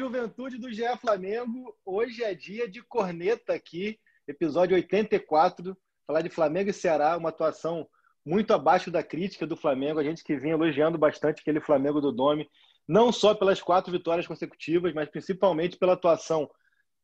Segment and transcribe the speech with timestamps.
[0.00, 1.76] Juventude do GE Flamengo.
[1.84, 5.76] Hoje é dia de corneta aqui, episódio 84.
[6.06, 7.86] Falar de Flamengo e Ceará, uma atuação
[8.24, 10.00] muito abaixo da crítica do Flamengo.
[10.00, 12.48] A gente que vinha elogiando bastante aquele Flamengo do Dome,
[12.88, 16.48] não só pelas quatro vitórias consecutivas, mas principalmente pela atuação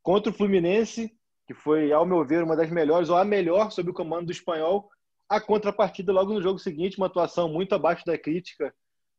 [0.02, 1.12] contra o Fluminense,
[1.46, 4.32] que foi, ao meu ver, uma das melhores, ou a melhor, sob o comando do
[4.32, 4.88] espanhol.
[5.28, 8.72] A contrapartida logo no jogo seguinte, uma atuação muito abaixo da crítica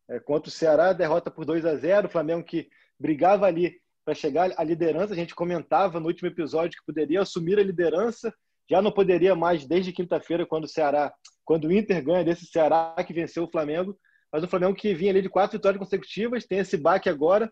[0.09, 2.67] é, contra o Ceará, derrota por 2 a 0 O Flamengo que
[2.99, 5.13] brigava ali para chegar à liderança.
[5.13, 8.33] A gente comentava no último episódio que poderia assumir a liderança,
[8.69, 11.13] já não poderia mais desde quinta-feira, quando o Ceará,
[11.45, 13.97] quando o Inter ganha desse Ceará que venceu o Flamengo.
[14.31, 17.51] Mas o Flamengo que vinha ali de quatro vitórias consecutivas, tem esse baque agora,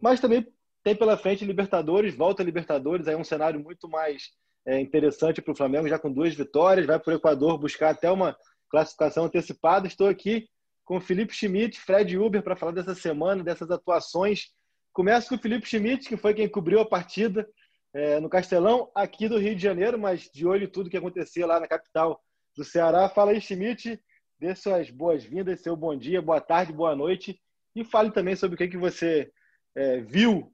[0.00, 0.46] mas também
[0.82, 4.30] tem pela frente Libertadores, volta a Libertadores, aí é um cenário muito mais
[4.64, 8.10] é, interessante para o Flamengo, já com duas vitórias, vai para o Equador buscar até
[8.10, 8.36] uma
[8.70, 9.86] classificação antecipada.
[9.86, 10.48] Estou aqui
[10.84, 14.52] com o Felipe Schmidt, Fred Uber, para falar dessa semana, dessas atuações.
[14.96, 17.46] Começo com o Felipe Schmidt, que foi quem cobriu a partida
[17.92, 21.46] é, no Castelão, aqui do Rio de Janeiro, mas de olho em tudo que acontecia
[21.46, 22.18] lá na capital
[22.56, 23.06] do Ceará.
[23.06, 24.02] Fala aí, Schmidt,
[24.40, 27.38] dê suas boas-vindas, seu bom dia, boa tarde, boa noite,
[27.74, 29.30] e fale também sobre o que, que você
[29.74, 30.50] é, viu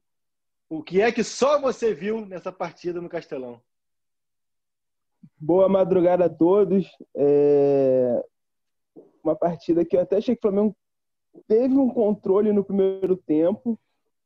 [0.67, 3.61] o que é que só você viu nessa partida no Castelão?
[5.39, 6.85] Boa madrugada a todos.
[7.15, 8.21] É...
[9.23, 10.75] Uma partida que eu até achei que o Flamengo
[11.47, 13.79] teve um controle no primeiro tempo,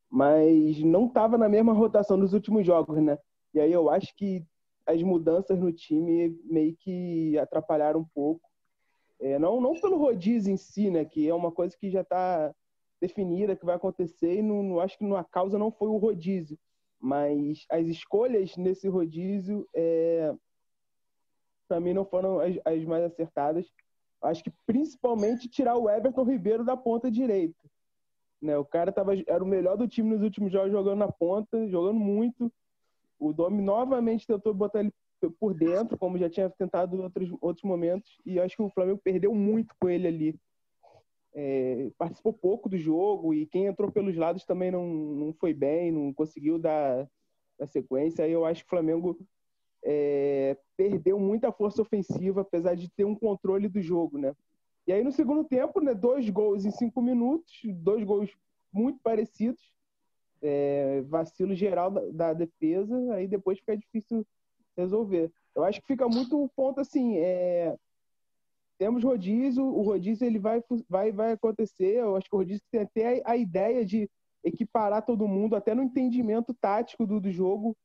[0.10, 3.18] mas não estava na mesma rotação dos últimos jogos, né?
[3.54, 4.46] E aí eu acho que
[4.86, 8.48] as mudanças no time meio que atrapalharam um pouco.
[9.20, 11.04] É, não, não pelo rodízio em si, né?
[11.04, 12.54] Que é uma coisa que já está
[13.00, 16.58] definida que vai acontecer e não, não acho que a causa não foi o rodízio,
[17.00, 20.34] mas as escolhas nesse rodízio é,
[21.68, 23.72] para mim não foram as, as, mais acertadas.
[24.22, 27.58] Acho que principalmente tirar o Everton Ribeiro da ponta direita.
[28.42, 28.58] Né?
[28.58, 32.00] O cara tava, era o melhor do time nos últimos jogos jogando na ponta, jogando
[32.00, 32.52] muito.
[33.20, 34.94] O Domi novamente tentou botar ele
[35.40, 39.02] por dentro, como já tinha tentado em outros, outros momentos, e acho que o Flamengo
[39.04, 40.40] perdeu muito com ele ali
[41.40, 45.92] é, participou pouco do jogo e quem entrou pelos lados também não, não foi bem,
[45.92, 47.08] não conseguiu dar
[47.62, 48.26] a sequência.
[48.26, 49.20] Aí eu acho que o Flamengo
[49.84, 54.36] é, perdeu muita força ofensiva, apesar de ter um controle do jogo, né?
[54.88, 58.32] E aí no segundo tempo, né, dois gols em cinco minutos, dois gols
[58.72, 59.62] muito parecidos,
[60.42, 64.26] é, vacilo geral da, da, defesa, aí depois fica difícil
[64.78, 65.30] resolver.
[65.54, 67.76] Eu acho que fica muito o ponto assim, é,
[68.78, 71.96] temos rodízio, o rodízio ele vai, vai, vai acontecer.
[71.98, 74.10] Eu acho que o rodízio tem até a, ideia de
[74.44, 77.76] equiparar todo mundo, até no entendimento tático do, do jogo,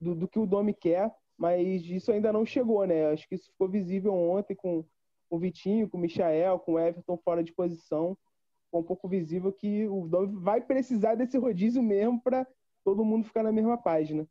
[0.00, 3.06] do, do, que o Domi quer, mas isso ainda não chegou, né?
[3.10, 4.84] Acho que isso ficou visível ontem com,
[5.32, 8.18] com o Vitinho, com o Michael, com o Everton fora de posição.
[8.66, 12.46] Ficou um pouco visível que o Domi vai precisar desse rodízio mesmo para
[12.84, 14.28] todo mundo ficar na mesma página.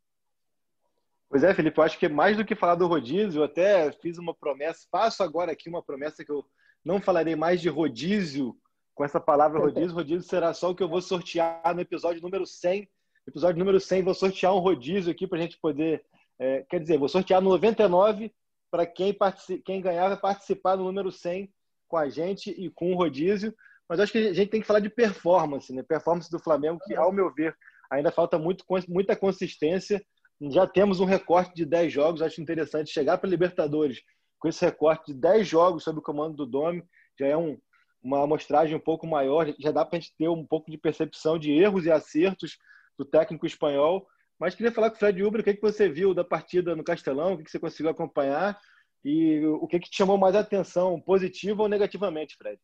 [1.28, 4.16] Pois é, Felipe, eu acho que mais do que falar do rodízio, eu até fiz
[4.16, 6.44] uma promessa, faço agora aqui uma promessa que eu
[6.84, 8.56] não falarei mais de rodízio
[8.94, 9.96] com essa palavra rodízio.
[9.96, 12.88] Rodízio será só o que eu vou sortear no episódio número 100.
[13.26, 16.04] Episódio número 100, vou sortear um rodízio aqui para a gente poder.
[16.38, 18.32] É, quer dizer, vou sortear no 99
[18.72, 19.16] para quem,
[19.64, 21.48] quem ganhar vai participar no número 100
[21.86, 23.54] com a gente e com o rodízio.
[23.88, 25.82] Mas acho que a gente tem que falar de performance, né?
[25.82, 27.54] Performance do Flamengo, que, ao meu ver,
[27.90, 30.02] ainda falta muito, muita consistência
[30.50, 32.22] já temos um recorte de 10 jogos.
[32.22, 34.02] Acho interessante chegar para a Libertadores
[34.38, 36.82] com esse recorte de 10 jogos sob o comando do Domi.
[37.18, 37.58] Já é um,
[38.02, 39.52] uma amostragem um pouco maior.
[39.60, 42.56] Já dá para a gente ter um pouco de percepção de erros e acertos
[42.98, 44.06] do técnico espanhol.
[44.42, 46.82] Mas queria falar com o Fred Uber, o que, que você viu da partida no
[46.82, 48.60] Castelão, o que, que você conseguiu acompanhar
[49.04, 52.60] e o que, que te chamou mais atenção, positivo ou negativamente, Fred?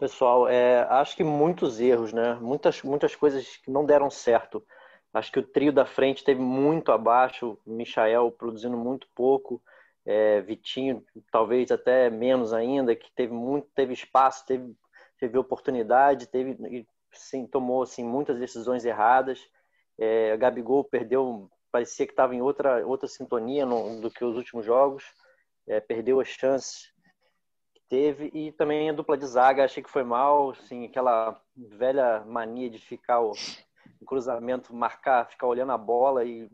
[0.00, 2.38] Pessoal, é, acho que muitos erros, né?
[2.40, 4.66] Muitas, muitas coisas que não deram certo.
[5.12, 9.62] Acho que o trio da frente teve muito abaixo, Michael produzindo muito pouco,
[10.06, 14.74] é, Vitinho talvez até menos ainda, que teve muito, teve espaço, teve,
[15.18, 19.46] teve oportunidade, teve, sim, tomou assim muitas decisões erradas.
[19.98, 24.64] É, Gabigol perdeu, parecia que estava em outra outra sintonia no, do que os últimos
[24.64, 25.04] jogos,
[25.66, 26.92] é, perdeu as chances
[27.74, 32.24] que teve e também a dupla de zaga achei que foi mal, assim, aquela velha
[32.26, 33.32] mania de ficar o
[34.00, 36.48] um cruzamento, marcar, ficar olhando a bola e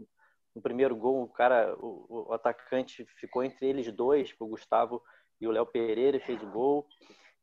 [0.54, 5.02] no primeiro gol o cara, o, o atacante ficou entre eles dois, o Gustavo
[5.40, 6.86] e o Léo Pereira fez o gol.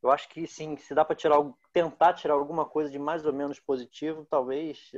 [0.01, 1.37] Eu acho que sim, se dá para tirar,
[1.73, 4.89] tentar tirar alguma coisa de mais ou menos positivo, talvez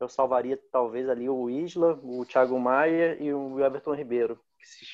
[0.00, 4.84] eu salvaria talvez ali o Isla, o Thiago Maia e o Everton Ribeiro, que se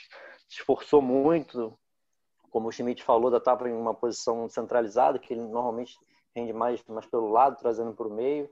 [0.49, 1.78] esforçou muito,
[2.50, 5.99] como o Schmidt falou, da estava em uma posição centralizada, que ele normalmente
[6.34, 8.49] rende mais, mais pelo lado, trazendo para o meio,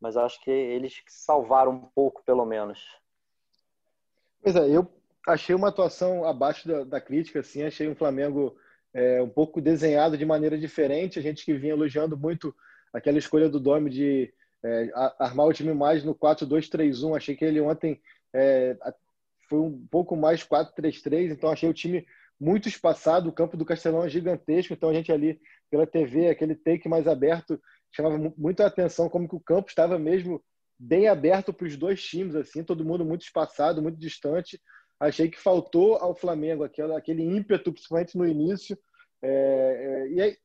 [0.00, 2.80] mas acho que eles salvaram um pouco, pelo menos.
[4.42, 4.90] Pois é, eu
[5.26, 8.56] achei uma atuação abaixo da, da crítica, assim, achei um Flamengo
[8.94, 12.54] é, um pouco desenhado de maneira diferente, a gente que vinha elogiando muito
[12.92, 14.32] aquela escolha do Domi de
[14.64, 18.00] é, armar o time mais no 4-2-3-1, achei que ele ontem
[18.34, 18.76] é,
[19.48, 22.06] foi um pouco mais 4-3-3, então achei o time
[22.38, 25.40] muito espaçado, o campo do Castelão é gigantesco, então a gente ali
[25.70, 27.60] pela TV, aquele take mais aberto,
[27.92, 30.42] chamava muito a atenção como que o campo estava mesmo
[30.78, 34.60] bem aberto para os dois times, assim, todo mundo muito espaçado, muito distante.
[34.98, 38.78] Achei que faltou ao Flamengo aquele, aquele ímpeto, principalmente no início.
[39.22, 40.36] É, é, e é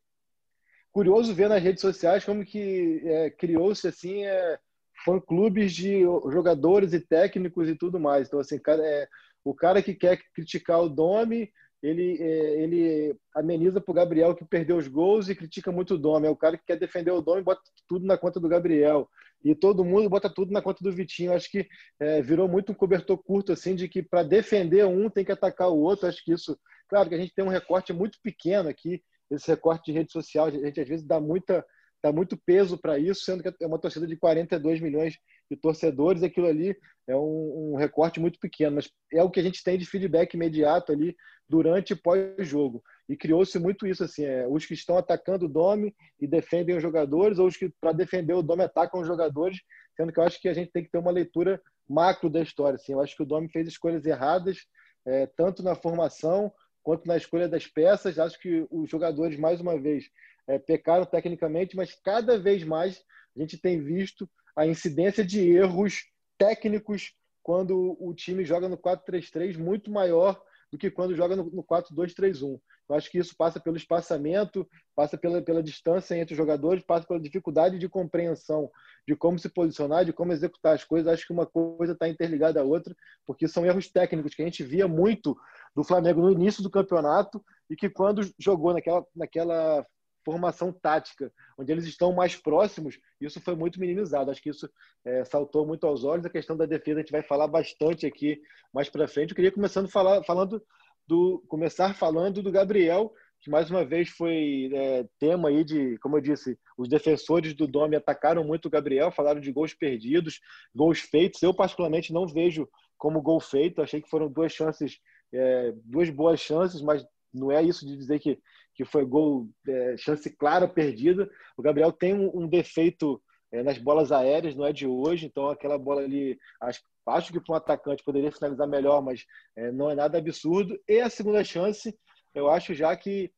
[0.95, 4.57] curioso ver nas redes sociais como que é, criou-se assim é,
[5.03, 8.27] fã-clubes de jogadores e técnicos e tudo mais.
[8.27, 9.06] Então, assim, cara, é,
[9.44, 11.51] o cara que quer criticar o Domi
[11.83, 15.97] ele, é, ele ameniza para o Gabriel que perdeu os gols e critica muito o
[15.97, 16.27] Dome.
[16.27, 19.09] É o cara que quer defender o Dome e bota tudo na conta do Gabriel.
[19.44, 21.33] E todo mundo bota tudo na conta do Vitinho.
[21.33, 21.68] Acho que
[22.00, 25.68] é, virou muito um cobertor curto, assim, de que para defender um tem que atacar
[25.68, 26.07] o outro.
[26.07, 26.57] Acho que isso.
[26.88, 30.48] Claro que a gente tem um recorte muito pequeno aqui, esse recorte de rede social.
[30.48, 31.66] A gente às vezes dá muita
[32.04, 35.18] dá muito peso para isso, sendo que é uma torcida de 42 milhões
[35.50, 36.77] de torcedores, aquilo ali
[37.07, 40.36] é um, um, recorte muito pequeno, mas é o que a gente tem de feedback
[40.36, 41.16] imediato ali
[41.50, 42.83] durante e pós-jogo.
[43.07, 46.81] E criou-se muito isso, assim, é, os que estão atacando o Dome e defendem os
[46.81, 49.60] jogadores, ou os que, para defender o Dome, atacam os jogadores,
[49.95, 52.75] sendo que eu acho que a gente tem que ter uma leitura macro da história.
[52.75, 52.94] Assim.
[52.94, 54.57] Eu acho que o Dome fez escolhas erradas,
[55.06, 56.51] é, tanto na formação
[56.86, 58.20] quanto na escolha das peças.
[58.20, 60.06] Acho que os jogadores, mais uma vez,
[60.48, 63.04] é, pecaram tecnicamente, mas cada vez mais
[63.36, 66.06] a gente tem visto a incidência de erros
[66.38, 70.40] técnicos quando o time joga no 4-3-3 muito maior
[70.72, 72.60] do que quando joga no 4-2-3-1.
[72.88, 77.08] Eu acho que isso passa pelo espaçamento, passa pela, pela distância entre os jogadores, passa
[77.08, 78.70] pela dificuldade de compreensão
[79.08, 81.12] de como se posicionar, de como executar as coisas.
[81.12, 82.96] Acho que uma coisa está interligada à outra,
[83.26, 85.36] porque são erros técnicos que a gente via muito
[85.75, 89.86] do Flamengo no início do campeonato e que quando jogou naquela, naquela
[90.24, 94.31] formação tática, onde eles estão mais próximos, isso foi muito minimizado.
[94.31, 94.68] Acho que isso
[95.06, 96.25] é, saltou muito aos olhos.
[96.25, 98.42] A questão da defesa a gente vai falar bastante aqui
[98.74, 99.30] mais para frente.
[99.30, 100.62] Eu queria começando falar, falando
[101.07, 106.18] do começar falando do Gabriel, que mais uma vez foi é, tema aí de, como
[106.18, 110.42] eu disse, os defensores do Dome atacaram muito o Gabriel, falaram de gols perdidos,
[110.74, 111.44] gols feitos.
[111.44, 112.68] Eu particularmente não vejo
[112.98, 113.81] como gol feito.
[113.83, 115.00] Achei que foram duas chances,
[115.33, 118.39] é, duas boas chances, mas não é isso de dizer que
[118.75, 121.30] que foi gol, é, chance clara perdida.
[121.57, 125.50] O Gabriel tem um, um defeito é, nas bolas aéreas, não é de hoje, então
[125.50, 129.25] aquela bola ali, acho, acho que para um atacante poderia finalizar melhor, mas
[129.56, 130.77] é, não é nada absurdo.
[130.88, 131.98] E a segunda chance,
[132.33, 133.31] eu acho já que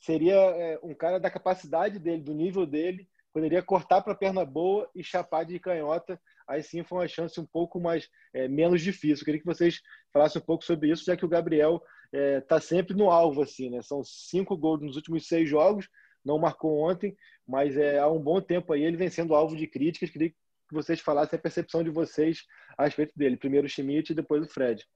[0.00, 4.44] seria é, um cara da capacidade dele, do nível dele, poderia cortar para a perna
[4.44, 6.20] boa e chapar de canhota.
[6.46, 9.22] Aí sim foi uma chance um pouco mais é, menos difícil.
[9.22, 9.80] Eu queria que vocês
[10.12, 13.42] falassem um pouco sobre isso, já que o Gabriel está é, tá sempre no alvo,
[13.42, 13.82] assim, né?
[13.82, 15.88] São cinco gols nos últimos seis jogos,
[16.24, 17.16] não marcou ontem,
[17.46, 20.10] mas é, há um bom tempo aí ele vem sendo alvo de críticas.
[20.10, 20.36] Queria que
[20.72, 22.44] vocês falassem a percepção de vocês
[22.76, 23.36] a respeito dele.
[23.36, 24.86] Primeiro o Schmidt e depois o Fred.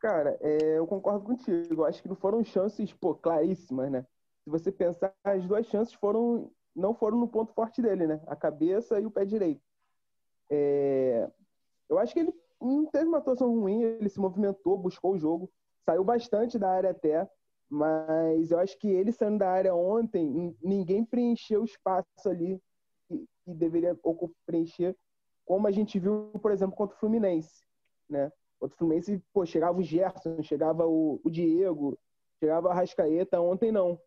[0.00, 1.82] Cara, é, eu concordo contigo.
[1.82, 4.06] Eu acho que não foram chances pô, claríssimas, né?
[4.44, 8.20] Se você pensar, as duas chances foram não foram no ponto forte dele, né?
[8.26, 9.62] A cabeça e o pé direito.
[10.50, 11.28] É,
[11.88, 15.50] eu acho que ele não teve uma atuação ruim, ele se movimentou, buscou o jogo,
[15.84, 17.28] saiu bastante da área até,
[17.68, 22.60] mas eu acho que ele saindo da área ontem, ninguém preencheu o espaço ali
[23.08, 23.98] que, que deveria
[24.46, 24.96] preencher,
[25.44, 27.66] como a gente viu, por exemplo, contra o Fluminense,
[28.08, 28.32] né?
[28.58, 31.98] Contra o Fluminense, pô, chegava o Gerson, chegava o, o Diego,
[32.38, 34.00] chegava a Rascaeta, ontem não.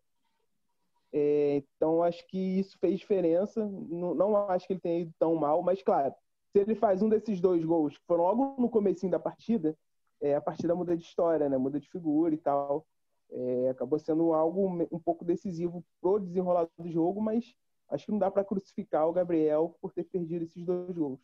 [1.12, 3.64] É, então, acho que isso fez diferença.
[3.64, 6.14] Não, não, acho que ele tenha ido tão mal, mas, claro,
[6.58, 9.76] se ele faz um desses dois gols, que foram logo no comecinho da partida,
[10.20, 11.56] é, a partida muda de história, né?
[11.56, 12.84] muda de figura e tal.
[13.30, 17.54] É, acabou sendo algo um pouco decisivo pro desenrolar do jogo, mas
[17.90, 21.20] acho que não dá para crucificar o Gabriel por ter perdido esses dois gols.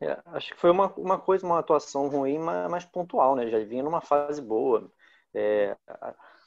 [0.00, 3.48] É, acho que foi uma, uma coisa, uma atuação ruim, mas, mas pontual, né?
[3.48, 4.90] Já vinha numa fase boa.
[5.34, 5.76] É,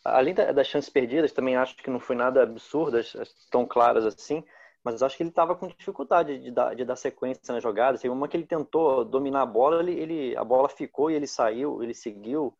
[0.03, 3.15] além da, das chances perdidas, também acho que não foi nada absurdas,
[3.49, 4.43] tão claras assim.
[4.85, 7.97] Mas acho que ele estava com dificuldade de dar, de dar sequência na jogada.
[7.97, 11.25] Tem uma que ele tentou dominar a bola, ele, ele, a bola ficou e ele
[11.25, 12.55] saiu, ele seguiu.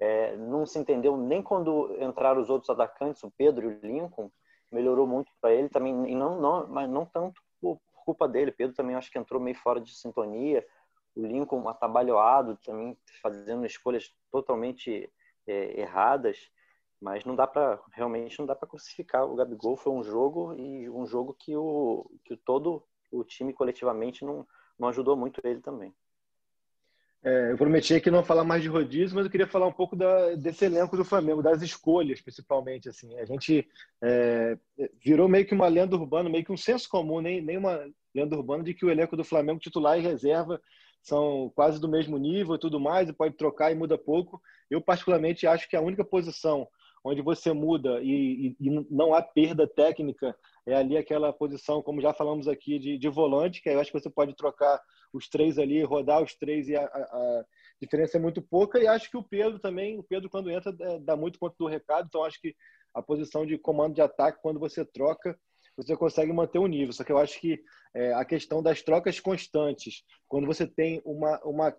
[0.00, 4.28] É, não se entendeu nem quando entraram os outros atacantes, o Pedro e o Lincoln,
[4.72, 8.50] melhorou muito para ele também, e não, não, mas não tanto por, culpa dele.
[8.50, 10.66] O Pedro também acho que entrou meio fora de sintonia.
[11.14, 15.08] O Lincoln atabalhoado também, fazendo escolhas totalmente
[15.46, 16.50] é, erradas
[17.00, 20.88] mas não dá para realmente não dá para crucificar o Gabigol foi um jogo e
[20.90, 24.46] um jogo que o que todo o time coletivamente não,
[24.78, 25.94] não ajudou muito ele também
[27.22, 29.94] é, eu prometi aqui não falar mais de rodízio, mas eu queria falar um pouco
[29.94, 32.88] da, desse elenco do Flamengo, das escolhas, principalmente.
[32.88, 33.68] Assim, a gente
[34.02, 34.56] é,
[35.04, 38.34] virou meio que uma lenda urbana, meio que um senso comum, nem, nem uma lenda
[38.34, 40.58] urbana de que o elenco do Flamengo titular e reserva
[41.02, 44.40] são quase do mesmo nível e tudo mais, e pode trocar e muda pouco.
[44.70, 46.66] Eu particularmente acho que a única posição
[47.02, 52.00] onde você muda e, e, e, não há perda técnica, é ali aquela posição, como
[52.00, 54.80] já falamos aqui, de, de volante, que eu acho que você pode trocar
[55.12, 57.44] os três ali, rodar os três e a, a,
[57.80, 58.78] diferença é muito pouca.
[58.78, 61.66] E acho que o Pedro também, o Pedro quando entra é, dá muito conta do
[61.66, 62.54] recado, então acho que
[62.94, 65.38] a posição de comando de ataque, quando você troca,
[65.76, 66.92] você consegue manter o nível.
[66.92, 67.62] Só que eu acho que
[67.94, 71.74] é, a questão das trocas constantes, quando você tem uma, uma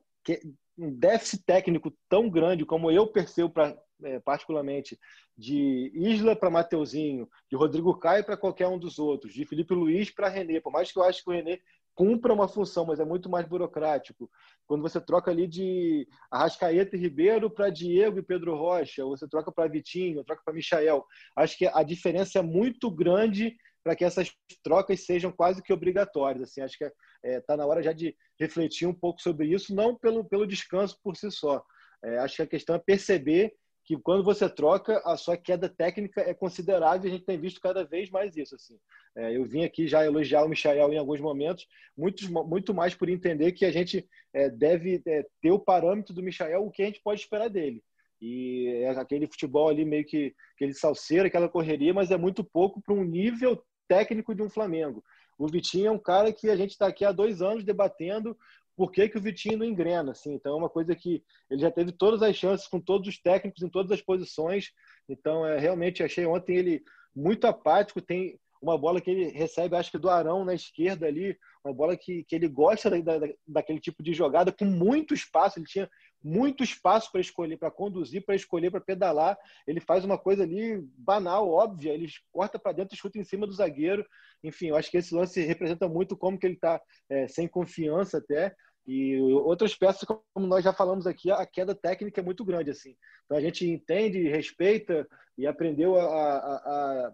[0.78, 5.00] um déficit técnico tão grande como eu percebo para é, particularmente,
[5.38, 10.10] de Isla para Mateuzinho, de Rodrigo Caio para qualquer um dos outros, de Felipe Luiz
[10.10, 10.60] para René.
[10.60, 11.60] Por mais que eu acho que o René
[11.94, 14.30] cumpra uma função, mas é muito mais burocrático.
[14.66, 19.28] Quando você troca ali de Arrascaeta e Ribeiro para Diego e Pedro Rocha, ou você
[19.28, 21.06] troca para Vitinho, troca para Michael,
[21.36, 24.32] acho que a diferença é muito grande para que essas
[24.64, 26.44] trocas sejam quase que obrigatórias.
[26.44, 29.76] Assim, acho que está é, tá na hora já de refletir um pouco sobre isso,
[29.76, 31.64] não pelo, pelo descanso por si só.
[32.04, 33.54] É, acho que a questão é perceber
[33.92, 37.60] que quando você troca, a sua queda técnica é considerável e a gente tem visto
[37.60, 38.56] cada vez mais isso.
[38.56, 38.80] Assim.
[39.18, 41.68] É, eu vim aqui já elogiar o Michael em alguns momentos,
[41.98, 46.24] muito, muito mais por entender que a gente é, deve é, ter o parâmetro do
[46.24, 47.84] Michael, o que a gente pode esperar dele.
[48.22, 52.82] E é aquele futebol ali meio que aquele salseiro, aquela correria, mas é muito pouco
[52.82, 55.04] para um nível técnico de um Flamengo.
[55.38, 58.38] O Vitinho é um cara que a gente está aqui há dois anos debatendo
[58.76, 60.12] por que, que o Vitinho não engrena.
[60.12, 60.34] Assim.
[60.34, 63.62] Então, é uma coisa que ele já teve todas as chances com todos os técnicos
[63.62, 64.72] em todas as posições.
[65.08, 66.84] Então, é, realmente achei ontem ele
[67.16, 68.02] muito apático.
[68.02, 71.98] Tem uma bola que ele recebe, acho que do Arão na esquerda ali, uma bola
[71.98, 75.60] que, que ele gosta da, da, daquele tipo de jogada, com muito espaço.
[75.60, 75.90] Ele tinha
[76.24, 79.38] muito espaço para escolher, para conduzir, para escolher, para pedalar.
[79.66, 81.94] Ele faz uma coisa ali banal, óbvia.
[81.94, 84.06] Ele corta para dentro e chuta em cima do zagueiro.
[84.44, 88.20] Enfim, eu acho que esse lance representa muito como que ele está é, sem confiança
[88.20, 88.56] até.
[88.86, 92.72] E outras peças, como nós já falamos aqui, a queda técnica é muito grande.
[92.72, 92.96] assim.
[93.26, 97.12] Então a gente entende, respeita e aprendeu a, a, a,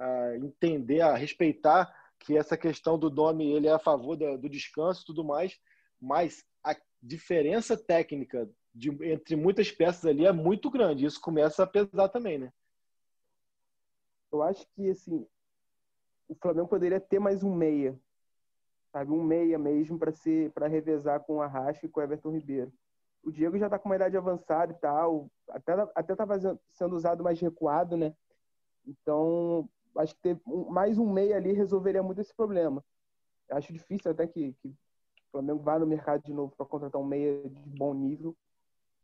[0.00, 4.48] a entender, a respeitar que essa questão do nome ele é a favor do, do
[4.48, 5.58] descanso e tudo mais,
[6.00, 11.06] mas a diferença técnica de, entre muitas peças ali é muito grande.
[11.06, 12.52] Isso começa a pesar também, né?
[14.32, 15.26] Eu acho que assim
[16.28, 17.98] o Flamengo poderia ter mais um meia
[18.96, 19.12] sabe?
[19.12, 22.72] Um meia mesmo para ser para revezar com o Arrasca e com o Everton Ribeiro.
[23.22, 26.38] O Diego já está com uma idade avançada e tal, até até estava
[26.70, 28.14] sendo usado mais recuado, né?
[28.86, 32.82] Então, acho que ter mais um meia ali resolveria muito esse problema.
[33.50, 34.74] Acho difícil até que, que
[35.36, 38.34] Flamengo vá no mercado de novo para contratar um meia de bom nível,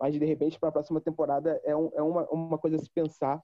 [0.00, 2.90] mas de repente para a próxima temporada é, um, é uma, uma coisa a se
[2.90, 3.42] pensar.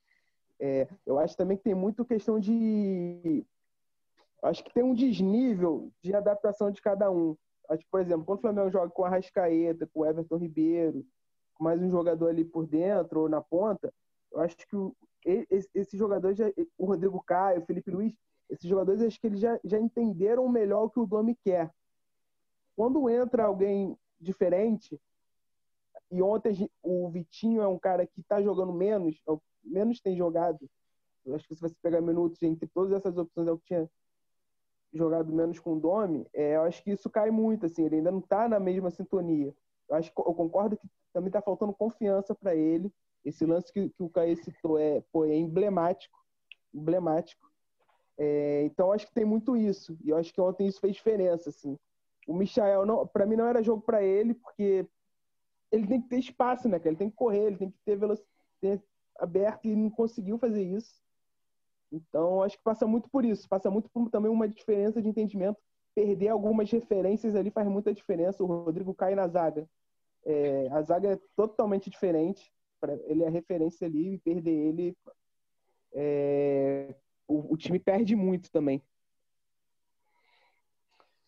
[0.59, 3.45] É, eu acho também que tem muito questão de
[4.43, 7.37] acho que tem um desnível de adaptação de cada um.
[7.69, 11.05] Acho por exemplo, quando o Flamengo joga com a Rascaeta, com o Everton Ribeiro,
[11.55, 13.93] com mais um jogador ali por dentro ou na ponta,
[14.33, 16.47] eu acho que o, esse, esse jogador, já,
[16.79, 18.15] o Rodrigo Caio, o Felipe Luiz,
[18.49, 21.71] esses jogadores acho que eles já, já entenderam melhor o que o Domi quer.
[22.79, 25.01] Quando entra alguém diferente,
[26.13, 29.21] e ontem o Vitinho é um cara que está jogando menos,
[29.65, 30.71] menos tem jogado.
[31.27, 33.91] Eu acho que se você pegar minutos entre todas essas opções, é o que tinha
[34.93, 38.13] jogado menos com o Domi, é, eu acho que isso cai muito, assim, ele ainda
[38.13, 39.53] não está na mesma sintonia.
[39.89, 42.93] Eu, acho, eu concordo que também está faltando confiança para ele.
[43.25, 46.17] Esse lance que, que o Caê citou é, pô, é emblemático,
[46.73, 47.51] emblemático.
[48.17, 49.99] É, então acho que tem muito isso.
[50.05, 51.77] E eu acho que ontem isso fez diferença, assim.
[52.29, 54.87] O Michael, não, para mim, não era jogo para ele, porque
[55.73, 56.81] ele tem que ter espaço, né?
[56.85, 58.29] Ele tem que correr, ele tem que ter velocidade
[59.19, 61.01] aberto e não conseguiu fazer isso.
[61.91, 65.59] Então, acho que passa muito por isso, passa muito por também uma diferença de entendimento.
[65.95, 68.45] Perder algumas referências ali faz muita diferença.
[68.45, 69.69] O Rodrigo cai na zaga.
[70.25, 72.53] É, a zaga é totalmente diferente.
[73.07, 74.97] Ele é referência ali e perder ele,
[75.93, 76.95] é,
[77.27, 78.83] o, o, time perde muito também.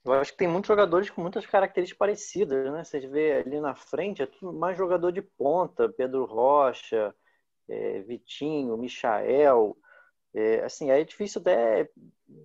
[0.05, 2.83] Eu acho que tem muitos jogadores com muitas características parecidas, né?
[2.85, 7.15] Você vê ali na frente, é tudo mais jogador de ponta, Pedro Rocha,
[7.69, 9.77] é, Vitinho, Michael.
[10.35, 11.91] É, assim, é difícil até,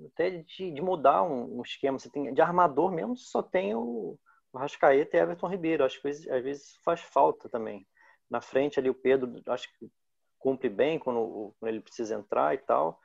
[0.07, 1.97] até de, de mudar um, um, esquema.
[1.97, 4.19] Você tem, de armador mesmo, só tem o,
[4.51, 5.85] o Rascaeta e Everton Ribeiro.
[5.85, 7.87] Acho que às vezes, às vezes faz falta também.
[8.29, 9.89] Na frente ali o Pedro, acho que
[10.39, 12.99] cumpre bem quando, quando ele precisa entrar e tal.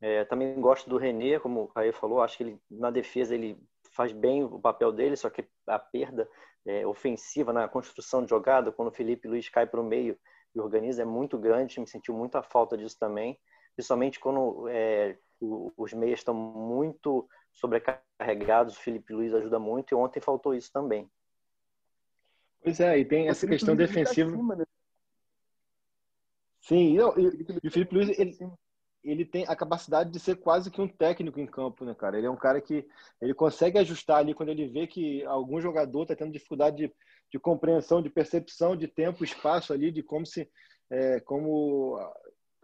[0.00, 3.58] É, também gosto do René, como o Caio falou, acho que ele, na defesa ele
[3.96, 6.28] faz bem o papel dele, só que a perda
[6.66, 10.18] é, ofensiva na construção de jogada, quando o Felipe Luiz cai para o meio
[10.54, 13.38] e organiza, é muito grande, me sentiu muita falta disso também,
[13.74, 20.20] principalmente quando é, os meias estão muito sobrecarregados, o Felipe Luiz ajuda muito, e ontem
[20.20, 21.10] faltou isso também.
[22.62, 24.30] Pois é, e tem essa questão defensiva.
[24.56, 24.64] Né?
[26.60, 28.36] Sim, e, e, o Felipe Luiz, ele,
[29.10, 32.18] ele tem a capacidade de ser quase que um técnico em campo, né, cara?
[32.18, 32.86] Ele é um cara que
[33.20, 36.92] ele consegue ajustar ali quando ele vê que algum jogador está tendo dificuldade de,
[37.30, 40.50] de, compreensão, de percepção de tempo, espaço ali, de como se
[40.90, 41.98] é, como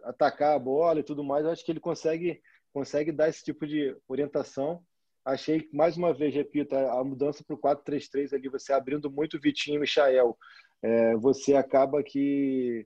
[0.03, 1.45] atacar a bola e tudo mais.
[1.45, 2.41] Eu acho que ele consegue
[2.73, 4.83] consegue dar esse tipo de orientação.
[5.23, 9.77] Achei mais uma vez, repito, a, mudança para o 4-3-3 ali, você abrindo muito Vitinho
[9.77, 10.37] e Michael,
[10.81, 12.85] é, você acaba que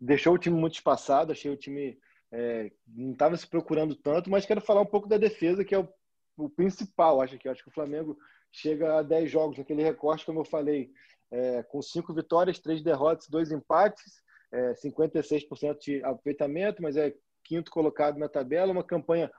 [0.00, 1.32] deixou o time muito espaçado.
[1.32, 1.98] Achei o time
[2.32, 5.78] é, não estava se procurando tanto, mas quero falar um pouco da defesa, que é
[5.78, 5.88] o,
[6.36, 7.20] o principal.
[7.20, 8.16] Acho que, acho que o Flamengo
[8.50, 10.90] chega a 10 jogos, aquele recorte, como eu falei,
[11.30, 17.70] é, com cinco vitórias, três derrotas, dois empates, é, 56% de aproveitamento, mas é quinto
[17.70, 19.30] colocado na tabela, uma campanha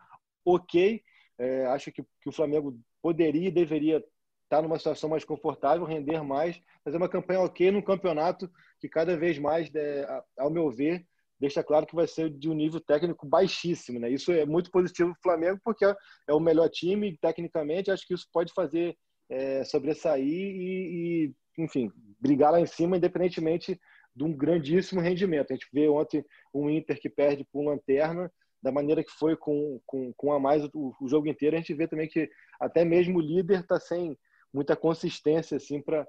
[0.45, 1.01] ok.
[1.38, 4.03] É, acho que, que o Flamengo poderia e deveria
[4.43, 9.17] estar numa situação mais confortável, render mais, é uma campanha ok num campeonato que cada
[9.17, 11.07] vez mais, é, ao meu ver,
[11.43, 14.00] deixa claro que vai ser de um nível técnico baixíssimo.
[14.00, 14.09] Né?
[14.09, 18.13] Isso é muito positivo para o Flamengo, porque é o melhor time, tecnicamente, acho que
[18.13, 18.95] isso pode fazer
[19.29, 21.27] é, sobressair e,
[21.58, 23.77] e, enfim, brigar lá em cima, independentemente
[24.15, 25.51] de um grandíssimo rendimento.
[25.51, 29.82] A gente vê ontem um Inter que perde por lanterna, da maneira que foi com,
[29.86, 33.19] com, com a mais o, o jogo inteiro, a gente vê também que até mesmo
[33.19, 34.17] o líder está sem
[34.53, 36.08] muita consistência assim para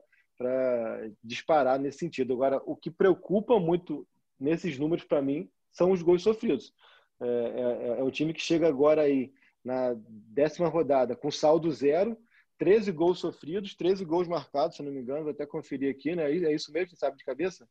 [1.25, 2.35] disparar nesse sentido.
[2.35, 4.07] Agora, o que preocupa muito
[4.38, 6.73] nesses números, para mim, são os gols sofridos.
[7.20, 9.33] É, é, é, o time que chega agora aí
[9.64, 12.16] na décima rodada com saldo zero,
[12.59, 16.31] 13 gols sofridos, 13 gols marcados, se não me engano, vou até conferir aqui, né?
[16.31, 17.68] É isso mesmo, você sabe de cabeça?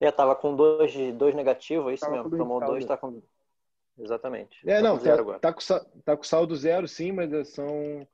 [0.00, 2.36] É, tava com dois, dois negativos, é isso tava mesmo.
[2.36, 3.22] Tomou dois, tá com.
[3.98, 4.58] Exatamente.
[4.68, 8.06] É, tá não, tá, com tá, com, tá com saldo zero, sim, mas são.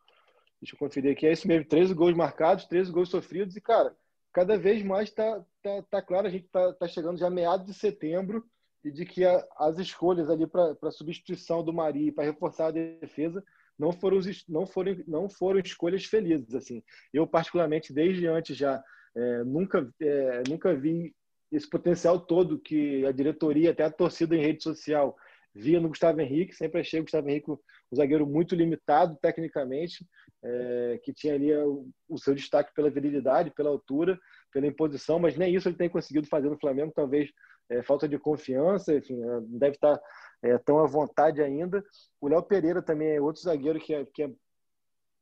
[0.60, 3.96] Deixa eu conferir aqui, é isso mesmo, 13 gols marcados, 13 gols sofridos, e, cara,
[4.32, 7.74] cada vez mais está tá, tá claro, a gente está tá chegando já meados de
[7.74, 8.44] setembro
[8.84, 13.44] e de que a, as escolhas ali para substituição do Mari para reforçar a defesa
[13.78, 16.54] não foram, não, foram, não foram escolhas felizes.
[16.54, 18.82] assim Eu, particularmente, desde antes já,
[19.14, 21.14] é, nunca, é, nunca vi
[21.50, 25.16] esse potencial todo que a diretoria, até a torcida em rede social,
[25.54, 26.54] via no Gustavo Henrique.
[26.54, 27.58] Sempre achei o Gustavo Henrique um
[27.94, 30.06] zagueiro muito limitado tecnicamente,
[30.42, 34.18] é, que tinha ali o, o, seu destaque pela virilidade, pela altura,
[34.52, 36.92] pela imposição, mas nem isso ele tem conseguido fazer no Flamengo.
[36.94, 37.30] Talvez
[37.68, 40.00] é, falta de confiança, enfim, é, não deve estar
[40.42, 41.84] é, tão à vontade ainda.
[42.20, 44.30] O Léo Pereira também é outro zagueiro que, é, que é,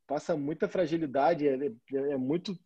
[0.07, 1.55] passa muita fragilidade, é,
[1.93, 2.59] é muito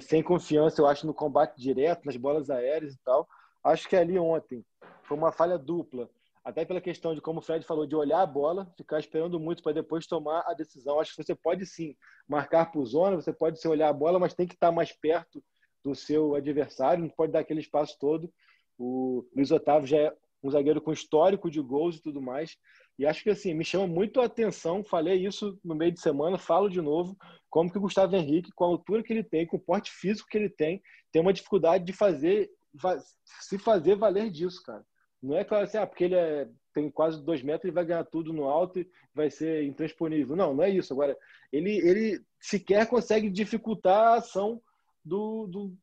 [0.00, 3.28] sem confiança, eu acho, no combate direto, nas bolas aéreas e tal.
[3.62, 4.64] Acho que ali ontem
[5.02, 6.08] foi uma falha dupla
[6.46, 9.64] até pela questão de como o Fred falou, de olhar a bola, ficar esperando muito
[9.64, 11.00] para depois tomar a decisão.
[11.00, 11.96] Acho que você pode sim
[12.28, 15.42] marcar por zona, você pode se olhar a bola, mas tem que estar mais perto
[15.84, 18.32] do seu adversário, não pode dar aquele espaço todo.
[18.78, 22.56] O Luiz Otávio já é um zagueiro com histórico de gols e tudo mais.
[22.96, 26.38] E acho que assim, me chama muito a atenção, falei isso no meio de semana,
[26.38, 27.16] falo de novo,
[27.50, 30.28] como que o Gustavo Henrique, com a altura que ele tem, com o porte físico
[30.30, 30.80] que ele tem,
[31.10, 32.48] tem uma dificuldade de fazer
[33.40, 34.84] se fazer valer disso, cara.
[35.26, 38.04] Não é claro assim, ah, porque ele é, tem quase dois metros, ele vai ganhar
[38.04, 40.36] tudo no alto e vai ser intransponível.
[40.36, 40.92] Não, não é isso.
[40.92, 41.16] Agora,
[41.52, 44.62] ele, ele sequer consegue dificultar a ação
[45.04, 45.76] do, do,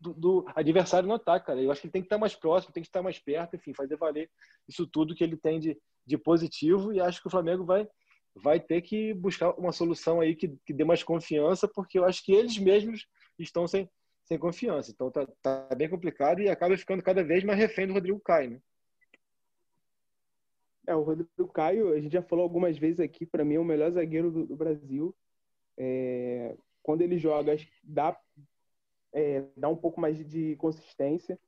[0.00, 1.62] do, do, adversário no ataque, cara.
[1.62, 3.72] Eu acho que ele tem que estar mais próximo, tem que estar mais perto, enfim,
[3.72, 4.30] fazer valer
[4.68, 6.92] isso tudo que ele tem de, de positivo.
[6.92, 7.88] E acho que o Flamengo vai,
[8.34, 12.24] vai ter que buscar uma solução aí que, que dê mais confiança, porque eu acho
[12.24, 13.06] que eles mesmos
[13.38, 13.88] estão sem,
[14.24, 14.90] sem confiança.
[14.90, 18.50] Então tá, tá bem complicado e acaba ficando cada vez mais refém do Rodrigo Caio,
[18.50, 18.60] né?
[20.90, 23.64] É, o Rodrigo Caio, a gente já falou algumas vezes aqui, para mim é o
[23.64, 25.14] melhor zagueiro do, do Brasil.
[25.78, 28.18] É, quando ele joga, dá,
[29.12, 31.38] é, dá um pouco mais de consistência,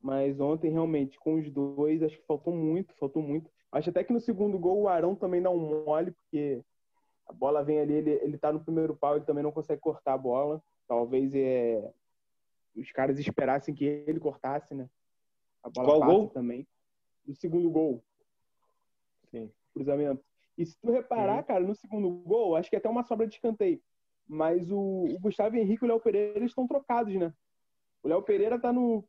[0.00, 3.50] mas ontem realmente com os dois acho que faltou muito, faltou muito.
[3.72, 6.62] Acho até que no segundo gol o Arão também dá um mole, porque
[7.26, 10.14] A bola vem ali, ele, ele tá no primeiro pau, ele também não consegue cortar
[10.14, 10.62] a bola.
[10.86, 11.92] Talvez é,
[12.76, 14.88] os caras esperassem que ele cortasse, né?
[15.62, 16.28] A bola Qual passa gol?
[16.28, 16.66] também.
[17.26, 18.04] O segundo gol.
[19.72, 19.74] Sim.
[19.74, 20.22] Cruzamento.
[20.58, 21.42] E se tu reparar, Uhum.
[21.44, 23.80] cara, no segundo gol, acho que é até uma sobra de escanteio.
[24.28, 27.32] Mas o, o Gustavo Henrique e o Léo Pereira estão trocados, né?
[28.02, 29.04] O Léo Pereira tá no,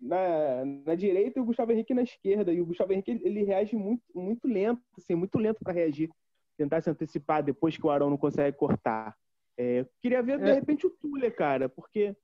[0.00, 2.52] na, na direita e o Gustavo Henrique na esquerda.
[2.52, 6.10] E o Gustavo Henrique, ele, ele reage muito, muito lento, assim, muito lento para reagir.
[6.56, 9.16] Tentar se antecipar depois que o Arão não consegue cortar.
[9.56, 10.54] É, queria ver, de É.
[10.54, 12.16] repente, o Tuller, cara, porque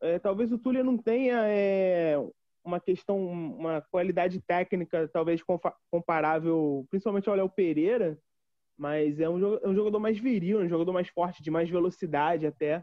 [0.00, 2.16] é, talvez o Tuller não tenha é,
[2.64, 5.42] uma questão, uma qualidade técnica talvez
[5.90, 8.18] comparável, principalmente ao Léo Pereira,
[8.76, 12.46] mas é um, é um jogador mais viril, um jogador mais forte, de mais velocidade
[12.46, 12.82] até.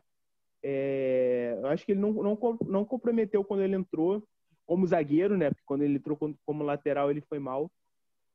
[0.63, 4.23] É, eu acho que ele não, não, não comprometeu quando ele entrou
[4.65, 5.49] como zagueiro, né?
[5.49, 7.69] Porque quando ele entrou como, lateral ele foi mal.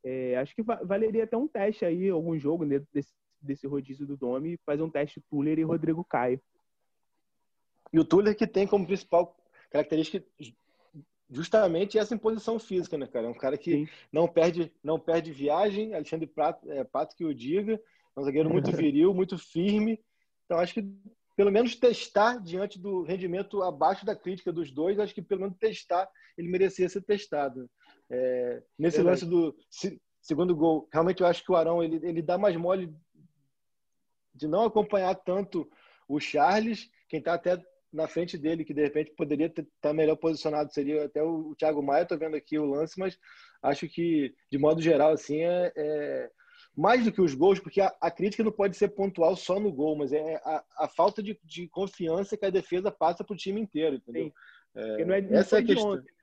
[0.03, 4.05] É, acho que va- valeria até um teste aí, algum jogo dentro desse, desse rodízio
[4.05, 6.39] do Domi, fazer um teste Tuller e Rodrigo Caio.
[7.91, 9.35] E o Tuller que tem como principal
[9.71, 10.23] característica
[11.29, 13.27] justamente essa imposição física, né, cara?
[13.27, 13.87] É um cara que Sim.
[14.11, 15.93] não perde, não perde viagem.
[15.93, 17.73] Alexandre Prato, é, Pato que o diga.
[18.15, 19.99] É um zagueiro muito viril, muito firme.
[20.45, 20.87] Então acho que
[21.35, 25.57] pelo menos testar diante do rendimento abaixo da crítica dos dois, acho que pelo menos
[25.57, 27.69] testar ele merecia ser testado.
[28.09, 29.21] É, nesse Verdade.
[29.21, 32.55] lance do se- segundo gol, realmente eu acho que o Arão ele, ele dá mais
[32.55, 32.91] mole
[34.33, 35.69] de não acompanhar tanto
[36.07, 37.61] o Charles, quem está até
[37.97, 41.81] na frente dele, que de repente poderia estar melhor posicionado, seria até o, o Thiago
[41.81, 42.03] Maia.
[42.03, 43.17] Estou vendo aqui o lance, mas
[43.61, 46.31] acho que, de modo geral, assim, é, é
[46.75, 49.73] mais do que os gols, porque a, a, crítica não pode ser pontual só no
[49.73, 53.37] gol, mas é a, a falta de, de, confiança que a defesa passa para o
[53.37, 54.31] time inteiro, entendeu?
[54.75, 55.91] É, não é, não essa é a questão.
[55.93, 56.13] Ontem.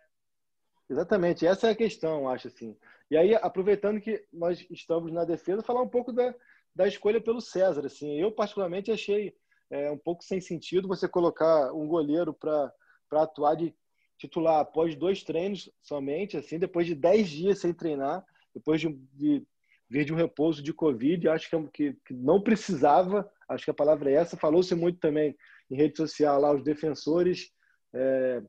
[0.89, 2.77] Exatamente, essa é a questão, acho assim.
[3.11, 6.33] E aí, aproveitando que nós estamos na defesa, falar um pouco da,
[6.75, 7.85] da escolha pelo César.
[7.85, 9.35] Assim, eu particularmente achei
[9.75, 12.73] é, um pouco sem sentido você colocar um goleiro para
[13.11, 13.75] atuar de
[14.17, 19.45] titular após dois treinos somente, assim, depois de dez dias sem treinar, depois de, de
[19.91, 23.75] vir de um repouso de Covid, acho que, que, que, não precisava, acho que a
[23.75, 24.37] palavra é essa.
[24.37, 25.37] Falou-se muito também
[25.69, 27.53] em rede social lá, os defensores
[27.93, 28.43] é,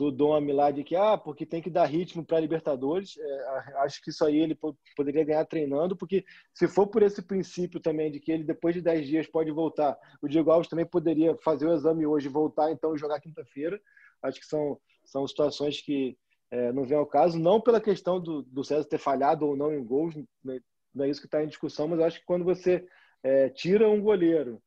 [0.00, 3.18] do Domi lá de que, ah, porque tem que dar ritmo para Libertadores.
[3.18, 4.58] É, acho que isso aí ele
[4.96, 8.80] poderia ganhar treinando, porque se for por esse princípio também de que ele depois de
[8.80, 12.96] 10 dias pode voltar, o Diego Alves também poderia fazer o exame hoje voltar então
[12.96, 13.78] jogar quinta-feira.
[14.22, 16.16] Acho que são, são situações que
[16.50, 19.70] é, não vem ao caso, não pela questão do, do César ter falhado ou não
[19.70, 20.60] em gols, né,
[20.94, 22.86] não é isso que está em discussão, mas acho que quando você
[23.22, 24.62] é, tira um goleiro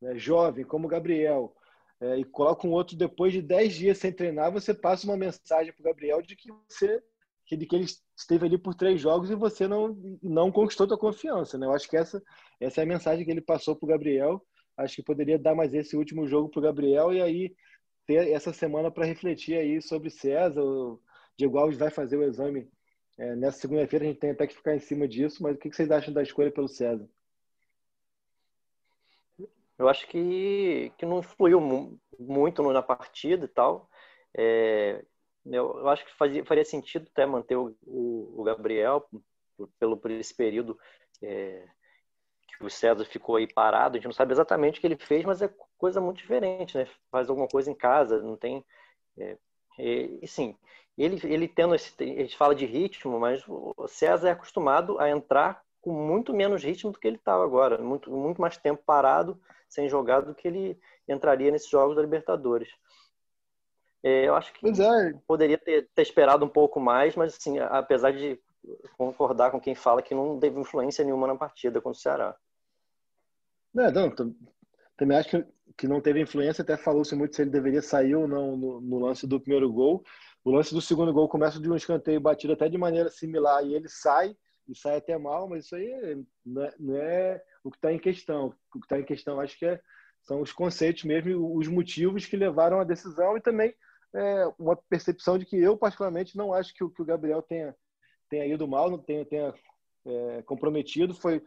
[0.00, 1.54] né, jovem como o Gabriel
[2.00, 5.72] é, e coloca um outro depois de 10 dias sem treinar, você passa uma mensagem
[5.72, 7.02] para o Gabriel de que você
[7.50, 11.56] de que ele esteve ali por três jogos e você não não conquistou tua confiança,
[11.56, 11.66] né?
[11.66, 12.22] Eu acho que essa
[12.60, 14.42] essa é a mensagem que ele passou para o Gabriel.
[14.76, 17.54] Acho que poderia dar mais esse último jogo para o Gabriel e aí
[18.06, 20.62] ter essa semana para refletir aí sobre César.
[20.62, 21.00] O
[21.38, 22.68] Diego Alves vai fazer o exame
[23.18, 24.04] é, nessa segunda-feira.
[24.04, 25.42] A gente tem até que ficar em cima disso.
[25.42, 27.08] Mas o que vocês acham da escolha pelo César?
[29.78, 31.60] Eu acho que, que não influiu
[32.18, 33.88] muito na partida e tal.
[34.36, 35.04] É,
[35.46, 39.08] eu, eu, acho que fazia, faria sentido até manter o, o, o Gabriel
[39.78, 40.78] pelo, por esse período
[41.22, 41.64] é,
[42.48, 43.96] que o César ficou aí parado.
[43.96, 46.86] A gente não sabe exatamente o que ele fez, mas é coisa muito diferente, né?
[47.10, 48.64] Faz alguma coisa em casa, não tem.
[49.16, 49.38] É,
[49.78, 50.56] e, sim,
[50.96, 51.94] ele, ele tendo esse.
[52.00, 56.64] A gente fala de ritmo, mas o César é acostumado a entrar com muito menos
[56.64, 60.48] ritmo do que ele estava agora, muito, muito mais tempo parado, sem jogar, do que
[60.48, 60.78] ele
[61.08, 62.68] entraria nesses jogos da Libertadores.
[64.02, 65.12] É, eu acho que é.
[65.26, 68.40] poderia ter, ter, esperado um pouco mais, mas assim, apesar de
[68.96, 72.36] concordar com quem fala que não teve influência nenhuma na partida contra o Ceará.
[73.74, 74.10] Não, não
[74.96, 78.26] também acho que, que não teve influência, até falou-se muito se ele deveria sair ou
[78.26, 80.02] não no, no, lance do primeiro gol.
[80.44, 83.74] O lance do segundo gol começa de um escanteio batido até de maneira similar e
[83.74, 87.76] ele sai, e sai até mal, mas isso aí não é, não é o que
[87.76, 88.54] está em questão.
[88.74, 89.80] O que está em questão, acho que é,
[90.22, 93.74] são os conceitos mesmo, os motivos que levaram à decisão e também
[94.14, 97.74] é, uma percepção de que eu, particularmente, não acho que o, que o Gabriel tenha,
[98.28, 99.54] tenha ido mal, não tenha, tenha
[100.06, 101.14] é, comprometido.
[101.14, 101.42] Foi,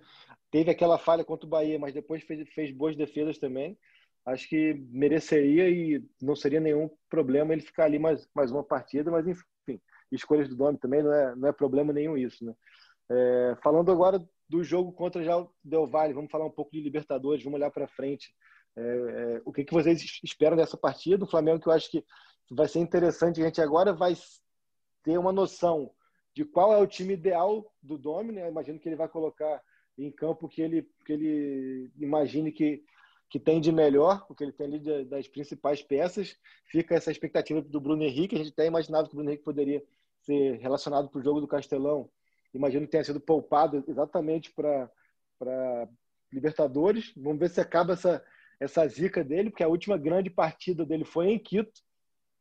[0.51, 3.77] teve aquela falha contra o Bahia, mas depois fez, fez boas defesas também.
[4.23, 9.09] Acho que mereceria e não seria nenhum problema ele ficar ali mais, mais uma partida,
[9.09, 9.81] mas enfim,
[10.11, 12.53] escolhas do nome também não é, não é problema nenhum isso, né?
[13.09, 16.81] É, falando agora do jogo contra já o Del Valle, vamos falar um pouco de
[16.81, 18.35] Libertadores, vamos olhar para frente.
[18.75, 21.23] É, é, o que, que vocês esperam dessa partida?
[21.23, 22.03] O Flamengo, que eu acho que
[22.51, 24.13] vai ser interessante, a gente agora vai
[25.03, 25.89] ter uma noção
[26.35, 28.49] de qual é o time ideal do Domi, né?
[28.49, 29.61] Imagino que ele vai colocar
[29.97, 32.83] em campo que ele, que ele imagine que,
[33.29, 36.35] que tem de melhor, o que ele tem ali de, das principais peças.
[36.65, 38.35] Fica essa expectativa do Bruno Henrique.
[38.35, 39.81] A gente até imaginava que o Bruno Henrique poderia
[40.23, 42.09] ser relacionado para o jogo do Castelão.
[42.53, 44.89] Imagino que tenha sido poupado exatamente para
[46.31, 47.13] Libertadores.
[47.15, 48.23] Vamos ver se acaba essa,
[48.59, 51.81] essa zica dele, porque a última grande partida dele foi em Quito.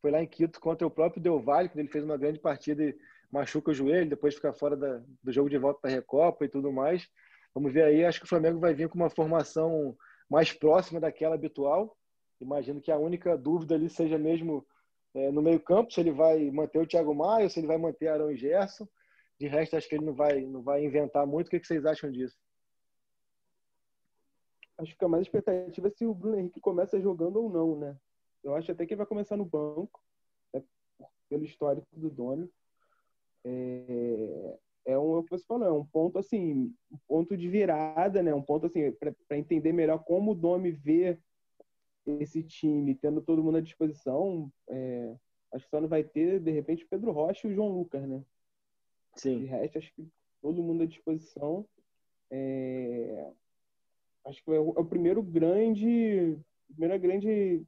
[0.01, 2.83] Foi lá em Quito contra o próprio Del Valle, quando ele fez uma grande partida
[2.83, 2.97] e
[3.31, 6.73] machuca o joelho, depois fica fora da, do jogo de volta da Recopa e tudo
[6.73, 7.07] mais.
[7.55, 9.97] Vamos ver aí, acho que o Flamengo vai vir com uma formação
[10.29, 11.97] mais próxima daquela habitual.
[12.41, 14.67] Imagino que a única dúvida ali seja mesmo
[15.15, 18.31] é, no meio-campo, se ele vai manter o Thiago Maia, se ele vai manter Arão
[18.31, 18.89] e Gerson.
[19.41, 21.47] De resto, acho que ele não vai, não vai inventar muito.
[21.47, 22.39] O que, que vocês acham disso?
[24.77, 27.99] Acho que a mais expectativa é se o Bruno Henrique começa jogando ou não, né?
[28.45, 29.99] Eu acho até que ele vai começar no banco,
[30.53, 30.63] né?
[31.31, 32.51] pelo histórico do Domi.
[33.43, 38.35] É, é um, você falou, é um ponto assim, um ponto de virada, né?
[38.35, 41.19] Um ponto assim para entender melhor como o Domi vê
[42.07, 44.53] esse time, tendo todo mundo à disposição.
[44.69, 45.17] É,
[45.55, 48.07] acho que só não vai ter de repente o Pedro Rocha e o João Lucas,
[48.07, 48.23] né?
[49.15, 49.41] Sim.
[49.41, 50.09] De resto, acho que
[50.41, 51.67] todo mundo à disposição.
[52.31, 53.33] É,
[54.27, 57.63] acho que é o, é o primeiro grande, primeira grande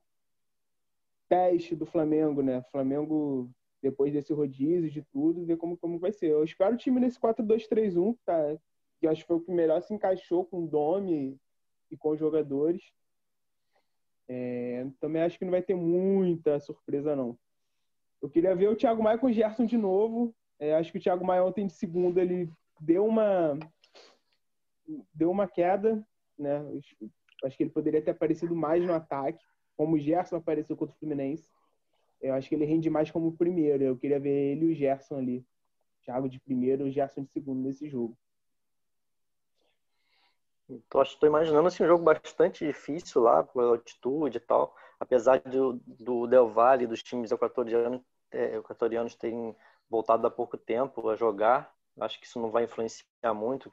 [1.29, 2.63] teste do Flamengo, né?
[2.71, 3.51] Flamengo
[3.83, 6.31] depois desse rodízio de tudo, ver como, como vai ser.
[6.31, 8.57] Eu espero o time nesse 4-2-3-1, tá?
[9.03, 11.37] que acho que foi o que melhor se encaixou com o Domi
[11.91, 12.81] e com os jogadores.
[14.29, 17.37] É, também acho que não vai ter muita surpresa, não.
[18.23, 20.33] Eu queria ver o Thiago o Gerson de novo.
[20.63, 22.49] É, acho que o Thiago Maia ontem de segunda ele
[22.81, 23.59] deu uma
[25.13, 26.01] deu uma queda,
[26.39, 26.65] né?
[27.43, 29.45] Acho que ele poderia ter aparecido mais no ataque,
[29.77, 31.51] como o Gerson apareceu contra o Fluminense.
[32.21, 33.83] Eu acho que ele rende mais como primeiro.
[33.83, 35.45] Eu queria ver ele e o Gerson ali.
[36.05, 38.17] Thiago de primeiro o Gerson de segundo nesse jogo.
[40.71, 44.77] Então, estou imaginando assim, um jogo bastante difícil lá, pela altitude e tal.
[45.01, 49.57] Apesar do, do Del Valle, dos times equatorianos, é, equatorianos terem
[49.91, 53.71] voltado há pouco tempo a jogar, acho que isso não vai influenciar muito.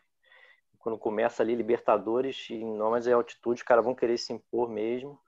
[0.78, 5.20] Quando começa ali Libertadores, e mais é altitude, os caras vão querer se impor mesmo.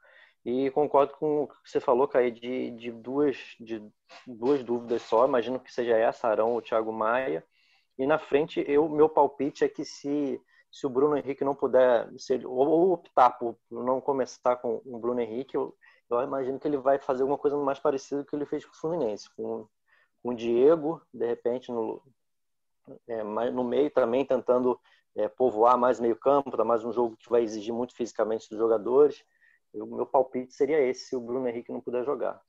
[0.44, 3.84] E concordo com o que você falou, Caí, de, de, duas, de
[4.26, 5.28] duas dúvidas só.
[5.28, 7.46] Imagino que seja essa, Arão ou Thiago Maia.
[7.98, 10.42] E na frente, eu meu palpite é que se,
[10.72, 14.98] se o Bruno Henrique não puder, se ou, ou, optar por não começar com o
[14.98, 15.76] Bruno Henrique, eu,
[16.10, 18.66] eu imagino que ele vai fazer alguma coisa mais parecida com o que ele fez
[18.66, 19.68] com o Fluminense, com,
[20.22, 22.02] com o Diego, de repente, no,
[23.08, 24.80] é, no meio também, tentando
[25.16, 28.58] é, povoar mais meio campo, tá mais um jogo que vai exigir muito fisicamente dos
[28.58, 29.24] jogadores
[29.74, 32.42] o meu palpite seria esse, se o Bruno Henrique não puder jogar.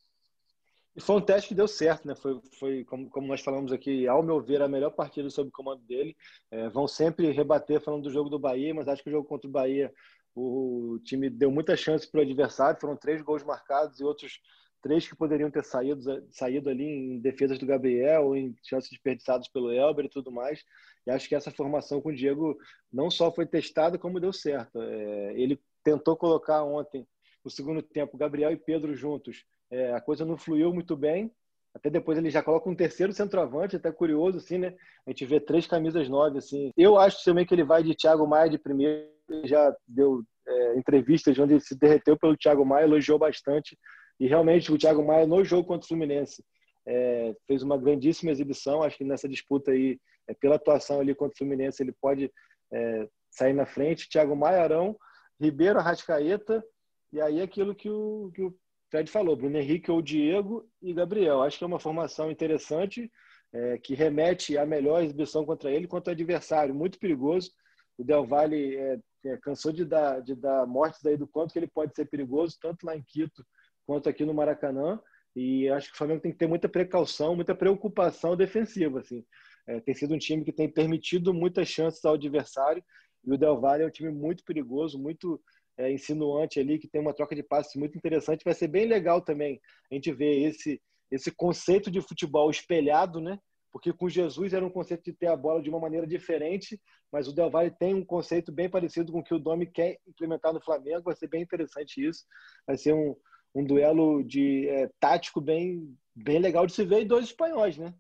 [0.95, 2.15] E foi um teste que deu certo, né?
[2.15, 5.53] Foi, foi como, como nós falamos aqui, ao meu ver, a melhor partida sob o
[5.53, 6.15] comando dele.
[6.51, 9.49] É, vão sempre rebater falando do jogo do Bahia, mas acho que o jogo contra
[9.49, 9.93] o Bahia,
[10.35, 12.81] o time deu muita chance para o adversário.
[12.81, 14.39] Foram três gols marcados e outros
[14.83, 19.49] três que poderiam ter saído, saído ali em defesas do Gabriel, ou em chances desperdiçadas
[19.49, 20.63] pelo Elber e tudo mais.
[21.07, 22.57] E acho que essa formação com o Diego
[22.93, 24.83] não só foi testada, como deu certo.
[24.83, 27.07] É, ele tentou colocar ontem,
[27.45, 29.45] no segundo tempo, Gabriel e Pedro juntos.
[29.71, 31.33] É, a coisa não fluiu muito bem.
[31.75, 34.75] Até depois ele já coloca um terceiro centroavante, até curioso, assim, né?
[35.07, 36.71] A gente vê três camisas nove, assim.
[36.77, 39.09] Eu acho também que ele vai de Thiago Maia de primeiro.
[39.31, 43.79] Ele já deu é, entrevistas onde ele se derreteu pelo Thiago Maia, elogiou bastante.
[44.21, 46.45] E realmente o Thiago Maia, no jogo contra o Fluminense,
[46.87, 48.83] é, fez uma grandíssima exibição.
[48.83, 49.99] Acho que nessa disputa aí,
[50.29, 52.31] é, pela atuação ali contra o Fluminense, ele pode
[52.73, 54.09] é, sair na frente.
[54.09, 54.97] Thiago Maia, Arão,
[55.41, 56.65] Ribeiro, Arrascaeta,
[57.13, 58.55] e aí aquilo que o, que o
[58.91, 61.43] Fred falou, Bruno Henrique ou Diego e Gabriel.
[61.43, 63.11] Acho que é uma formação interessante,
[63.53, 67.51] é, que remete à melhor exibição contra ele, contra o adversário, muito perigoso.
[67.99, 71.59] O Del Valle é, é, cansou de dar, de dar mortes aí do quanto que
[71.59, 73.45] ele pode ser perigoso, tanto lá em Quito
[73.87, 75.01] quanto aqui no Maracanã.
[75.35, 79.01] E acho que o Flamengo tem que ter muita precaução, muita preocupação defensiva.
[79.01, 79.25] Assim.
[79.67, 82.83] É, tem sido um time que tem permitido muitas chances ao adversário
[83.25, 85.41] e o Del Valle é um time muito perigoso, muito
[85.77, 88.45] é, insinuante ali, que tem uma troca de passes muito interessante.
[88.45, 93.39] Vai ser bem legal também a gente ver esse, esse conceito de futebol espelhado, né?
[93.71, 96.79] Porque com Jesus era um conceito de ter a bola de uma maneira diferente,
[97.11, 99.99] mas o Del Valle tem um conceito bem parecido com o que o Domi quer
[100.07, 101.05] implementar no Flamengo.
[101.05, 102.25] Vai ser bem interessante isso.
[102.67, 103.17] Vai ser um,
[103.55, 107.95] um duelo de é, tático bem, bem legal de se ver e dois espanhóis, né?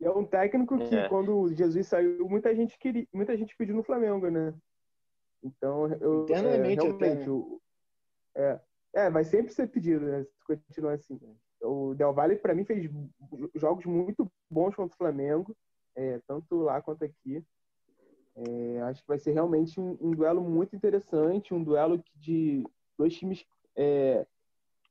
[0.00, 1.08] E é um técnico que, é.
[1.08, 4.54] quando Jesus saiu, muita gente queria, muita gente pediu no Flamengo, né?
[5.42, 7.60] Então, eu, Internamente, é, realmente, o,
[8.34, 8.60] é,
[8.94, 10.24] é, vai sempre ser pedido, né?
[10.24, 11.18] Se continuar assim.
[11.62, 12.90] O Del Valle, para mim, fez
[13.54, 15.54] jogos muito bons contra o Flamengo,
[15.94, 17.44] é, tanto lá quanto aqui.
[18.36, 22.64] É, acho que vai ser realmente um, um, duelo muito interessante, um duelo de
[23.00, 24.26] dois times é,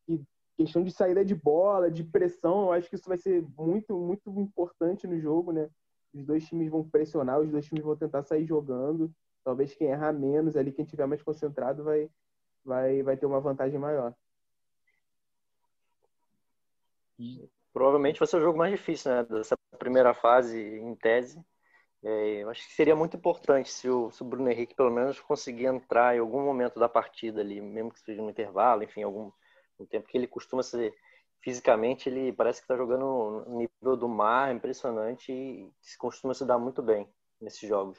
[0.06, 0.24] que
[0.58, 4.30] questão de saída de bola, de pressão, eu acho que isso vai ser muito, muito
[4.40, 5.70] importante no jogo, né?
[6.14, 9.12] Os dois times vão pressionar, os dois times vão tentar sair jogando.
[9.44, 12.10] Talvez quem errar menos ali, quem tiver mais concentrado, vai,
[12.66, 14.14] vai, vai ter uma vantagem maior.
[17.72, 19.24] Provavelmente vai ser o jogo mais difícil, né?
[19.24, 21.40] Dessa primeira fase, em tese.
[22.04, 25.20] É, eu acho que seria muito importante se o, se o, Bruno Henrique pelo menos
[25.20, 29.32] conseguir entrar em algum momento da partida ali, mesmo que seja no intervalo, enfim, algum
[29.80, 30.94] um tempo que ele costuma ser
[31.42, 36.58] fisicamente, ele parece que está jogando no nível do mar, impressionante e costuma se dar
[36.58, 37.08] muito bem
[37.40, 37.98] nesses jogos.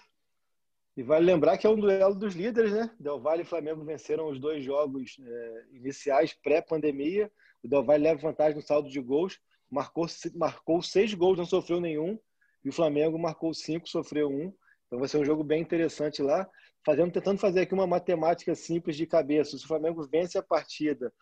[0.96, 2.94] E vale lembrar que é um duelo dos líderes, né?
[2.98, 7.32] Del Valle e Flamengo venceram os dois jogos é, iniciais pré-pandemia.
[7.62, 11.80] O Del Valle leva vantagem no saldo de gols, marcou, marcou seis gols, não sofreu
[11.80, 12.18] nenhum.
[12.64, 14.52] E o Flamengo marcou cinco, sofreu um.
[14.86, 16.48] Então vai ser um jogo bem interessante lá.
[16.84, 19.56] Fazendo, tentando fazer aqui uma matemática simples de cabeça.
[19.56, 21.12] Se o Flamengo vence a partida,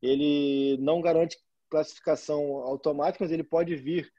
[0.00, 1.36] ele não garante
[1.68, 4.10] classificação automática, mas ele pode vir,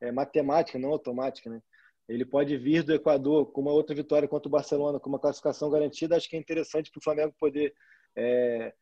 [0.00, 1.62] é, matemática, não automática, né?
[2.08, 5.68] Ele pode vir do Equador com uma outra vitória contra o Barcelona, com uma classificação
[5.70, 6.16] garantida.
[6.16, 7.74] Acho que é interessante para o Flamengo poder
[8.16, 8.72] é,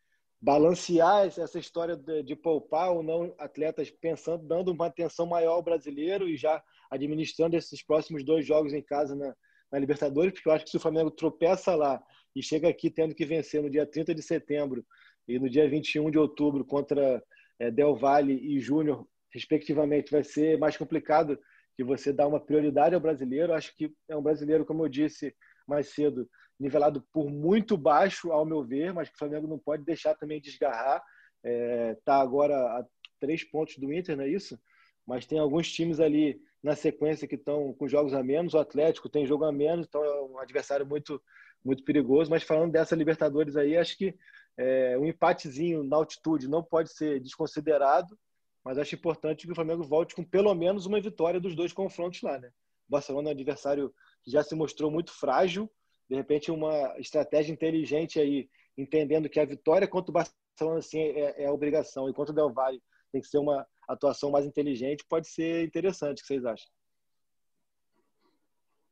[0.40, 5.62] balancear essa história de, de, poupar ou não atletas, pensando, dando uma atenção maior ao
[5.62, 9.34] brasileiro e já administrando esses próximos dois jogos em casa na,
[9.70, 12.02] na Libertadores, porque eu acho que se o Flamengo tropeça lá
[12.34, 14.84] e chega aqui tendo que vencer no dia 30 de setembro
[15.26, 17.22] e no dia 21 de outubro contra
[17.58, 21.38] é, Del Valle e Júnior, respectivamente, vai ser mais complicado
[21.76, 23.52] que você dá uma prioridade ao brasileiro.
[23.52, 25.34] Acho que é um brasileiro, como eu disse
[25.66, 29.84] mais cedo, nivelado por muito baixo, ao meu ver, mas que o Flamengo não pode
[29.84, 31.02] deixar também desgarrar.
[31.44, 32.84] Está é, tá agora a
[33.20, 34.58] três pontos do Inter, não é isso?
[35.06, 38.54] Mas tem alguns times ali na sequência que estão com jogos a menos.
[38.54, 41.22] O Atlético tem jogo a menos, então é um adversário muito,
[41.64, 42.30] muito perigoso.
[42.30, 44.14] Mas falando dessa Libertadores aí, acho que
[44.58, 48.18] é, um empatezinho na altitude não pode ser desconsiderado
[48.66, 52.20] mas acho importante que o Flamengo volte com pelo menos uma vitória dos dois confrontos
[52.22, 52.48] lá, né?
[52.88, 55.70] O Barcelona é um adversário que já se mostrou muito frágil,
[56.10, 61.44] de repente uma estratégia inteligente aí, entendendo que a vitória contra o Barcelona sim é,
[61.44, 65.64] é obrigação, enquanto o Del Valle tem que ser uma atuação mais inteligente, pode ser
[65.64, 66.68] interessante, o que vocês acham?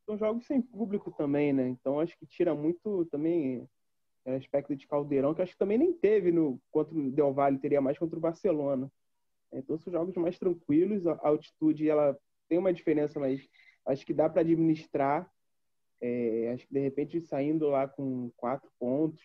[0.06, 1.68] São jogos sem público também, né?
[1.68, 3.68] Então acho que tira muito também
[4.24, 7.58] é, aspecto de caldeirão, que acho que também nem teve no contra o Del Valle,
[7.58, 8.90] teria mais contra o Barcelona.
[9.52, 12.16] Então são jogos mais tranquilos, a altitude ela
[12.48, 13.48] tem uma diferença, mas
[13.86, 15.30] acho que dá para administrar.
[16.00, 19.22] É, acho que de repente saindo lá com quatro pontos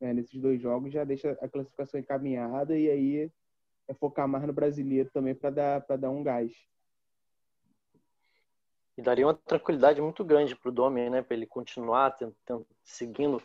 [0.00, 3.30] né, nesses dois jogos já deixa a classificação encaminhada e aí
[3.88, 6.52] é focar mais no brasileiro também para dar para dar um gás.
[8.96, 13.40] E daria uma tranquilidade muito grande para o Domi, né, para ele continuar tentando, seguindo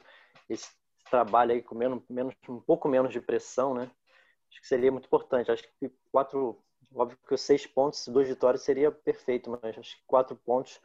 [0.50, 0.72] esse
[1.10, 3.92] trabalho aí com menos, menos um pouco menos de pressão, né?
[4.54, 5.52] acho que seria muito importante.
[5.52, 6.60] Acho que quatro,
[6.94, 10.80] óbvio que os seis pontos, duas vitórias seria perfeito, mas acho que quatro pontos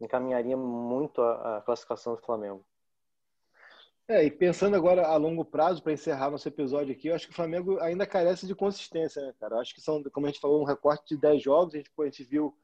[0.00, 2.64] encaminharia muito a, a classificação do Flamengo.
[4.08, 7.32] É, e pensando agora a longo prazo, para encerrar nosso episódio aqui, eu acho que
[7.32, 9.54] o Flamengo ainda carece de consistência, né, cara?
[9.54, 11.90] Eu acho que são, como a gente falou, um recorte de 10 jogos, a gente,
[11.96, 12.54] a gente viu,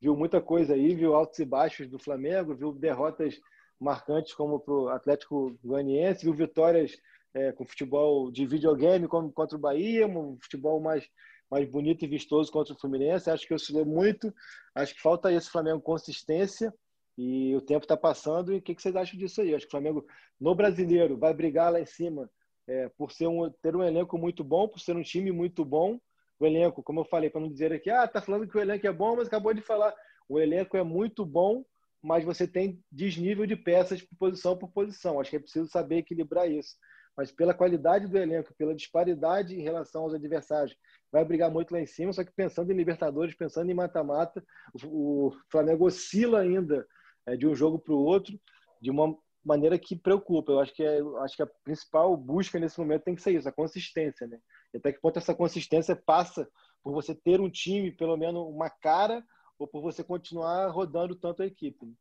[0.00, 3.40] viu muita coisa aí, viu altos e baixos do Flamengo, viu derrotas
[3.78, 7.00] marcantes como para o Atlético Goianiense, viu vitórias
[7.32, 11.08] é, com futebol de videogame como contra o Bahia, um futebol mais,
[11.48, 13.30] mais bonito e vistoso contra o Fluminense.
[13.30, 14.34] Acho que oscilou muito.
[14.74, 16.74] Acho que falta esse Flamengo consistência
[17.18, 18.52] e o tempo está passando.
[18.52, 19.52] E o que, que vocês acham disso aí?
[19.52, 20.06] Acho que o Flamengo
[20.40, 22.30] no brasileiro vai brigar lá em cima
[22.68, 25.98] é, por ser um, ter um elenco muito bom, por ser um time muito bom.
[26.38, 28.86] O elenco, como eu falei, para não dizer aqui, ah, tá falando que o elenco
[28.86, 29.92] é bom, mas acabou de falar.
[30.28, 31.64] O elenco é muito bom,
[32.00, 35.20] mas você tem desnível de peças por posição por posição.
[35.20, 36.76] Acho que é preciso saber equilibrar isso
[37.18, 40.76] mas pela qualidade do elenco, pela disparidade em relação aos adversários,
[41.10, 42.12] vai brigar muito lá em cima.
[42.12, 44.40] Só que pensando em Libertadores, pensando em mata-mata,
[44.84, 46.86] o Flamengo oscila ainda
[47.28, 48.38] é, de um jogo para o outro
[48.80, 50.52] de uma maneira que preocupa.
[50.52, 53.48] Eu acho que, é, acho que a principal busca nesse momento tem que ser isso,
[53.48, 54.26] a consistência.
[54.26, 54.38] Né?
[54.72, 56.48] E até que ponto essa consistência passa
[56.82, 59.24] por você ter um time, pelo menos uma cara,
[59.58, 61.84] ou por você continuar rodando tanto a equipe.
[61.84, 61.92] Né?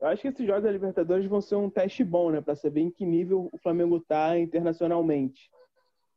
[0.00, 2.82] Eu acho que esses jogos da Libertadores vão ser um teste bom, né, para saber
[2.82, 5.50] em que nível o Flamengo está internacionalmente,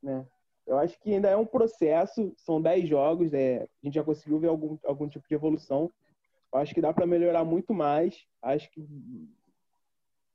[0.04, 0.26] né?
[0.68, 4.38] Eu acho que ainda é um processo, são 10 jogos, é, a gente já conseguiu
[4.38, 5.92] ver algum, algum tipo de evolução.
[6.54, 8.26] Acho que dá para melhorar muito mais.
[8.42, 8.82] Acho que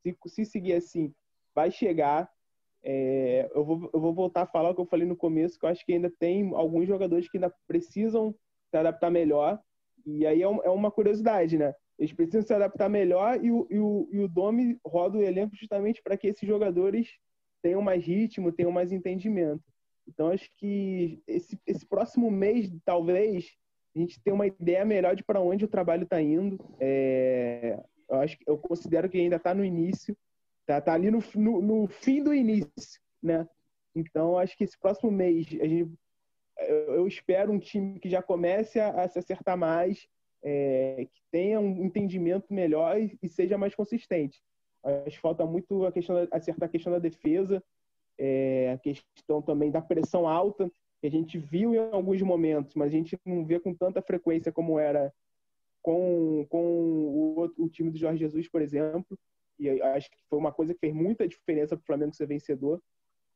[0.03, 1.13] se, se seguir assim,
[1.55, 2.31] vai chegar.
[2.83, 5.65] É, eu, vou, eu vou voltar a falar o que eu falei no começo, que
[5.65, 8.35] eu acho que ainda tem alguns jogadores que ainda precisam
[8.71, 9.59] se adaptar melhor.
[10.05, 11.75] E aí é, um, é uma curiosidade, né?
[11.99, 15.55] eles precisam se adaptar melhor e o, e o, e o Domi roda o elenco
[15.55, 17.09] justamente para que esses jogadores
[17.63, 19.63] tenham mais ritmo, tenham mais entendimento.
[20.07, 23.57] Então, acho que esse, esse próximo mês, talvez,
[23.95, 26.59] a gente tenha uma ideia melhor de para onde o trabalho está indo.
[26.81, 27.79] É,
[28.09, 30.17] eu, acho, eu considero que ainda está no início,
[30.63, 33.49] está tá ali no, no, no, fim do início, né?
[33.95, 35.93] Então, acho que esse próximo mês, a gente,
[36.69, 40.09] eu espero um time que já comece a, a se acertar mais,
[40.43, 44.43] é, que tenha um entendimento melhor e, e, seja mais consistente.
[44.83, 47.63] Acho que falta muito a questão acertar a questão da defesa,
[48.19, 50.71] é, a questão também da pressão alta,
[51.05, 54.51] que a gente viu em alguns momentos, mas a gente não vê com tanta frequência
[54.51, 55.13] como era
[55.83, 59.19] com, com o, o time do Jorge Jesus, por exemplo.
[59.59, 62.83] E acho que foi uma coisa que fez muita diferença para o Flamengo ser vencedor.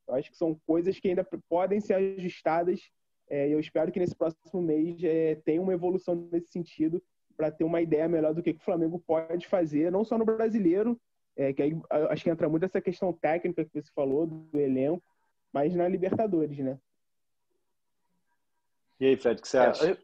[0.07, 2.91] Eu acho que são coisas que ainda podem ser ajustadas
[3.29, 7.03] é, eu espero que nesse próximo mês é, tenha uma evolução nesse sentido
[7.37, 10.25] para ter uma ideia melhor do que, que, o Flamengo pode fazer, não só no
[10.25, 10.99] brasileiro,
[11.37, 15.05] é, que aí acho que entra muito essa questão técnica que você falou do elenco,
[15.53, 16.79] mas na Libertadores, né?
[19.01, 19.93] E aí, Fred, o que você é, acha?
[19.93, 19.99] o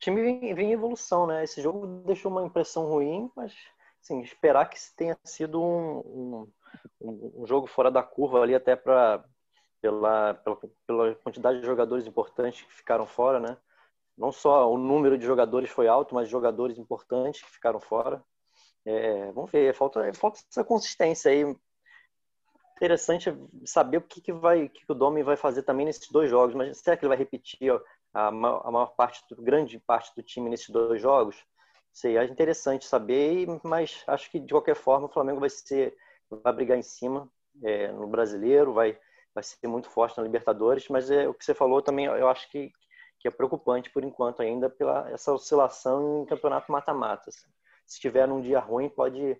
[0.00, 1.44] time vem, vem, em evolução, né?
[1.44, 3.54] Esse jogo deixou uma impressão ruim, mas
[4.02, 6.50] assim, esperar que tenha sido um,
[7.00, 9.24] um, um jogo fora da curva ali até para
[9.84, 13.56] pela, pela, pela quantidade de jogadores importantes que ficaram fora, né?
[14.16, 18.24] Não só o número de jogadores foi alto, mas jogadores importantes que ficaram fora.
[18.86, 21.54] É, vamos ver, falta, falta essa consistência aí.
[22.76, 26.54] Interessante saber o que, que vai, que o Domi vai fazer também nesses dois jogos.
[26.54, 27.80] Mas será que ele vai repetir a,
[28.14, 31.44] a maior parte, grande parte do time nesses dois jogos?
[31.92, 35.96] Sei, é interessante saber, mas acho que de qualquer forma o Flamengo vai ser,
[36.28, 37.28] vai brigar em cima
[37.62, 38.98] é, no brasileiro, vai
[39.34, 42.48] vai ser muito forte na Libertadores, mas é, o que você falou também, eu acho
[42.50, 42.72] que,
[43.18, 47.30] que é preocupante por enquanto ainda pela essa oscilação em campeonato mata-mata.
[47.30, 47.48] Assim.
[47.84, 49.36] Se tiver num dia ruim, pode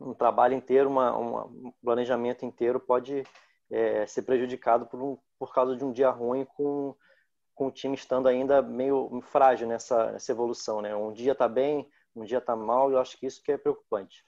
[0.00, 3.22] um trabalho inteiro, uma, uma um planejamento inteiro pode
[3.70, 6.94] é, ser prejudicado por, um, por causa de um dia ruim com,
[7.56, 10.82] com o time estando ainda meio frágil nessa, nessa evolução.
[10.82, 10.94] Né?
[10.94, 13.56] Um dia está bem, um dia está mal, e eu acho que isso que é
[13.56, 14.24] preocupante.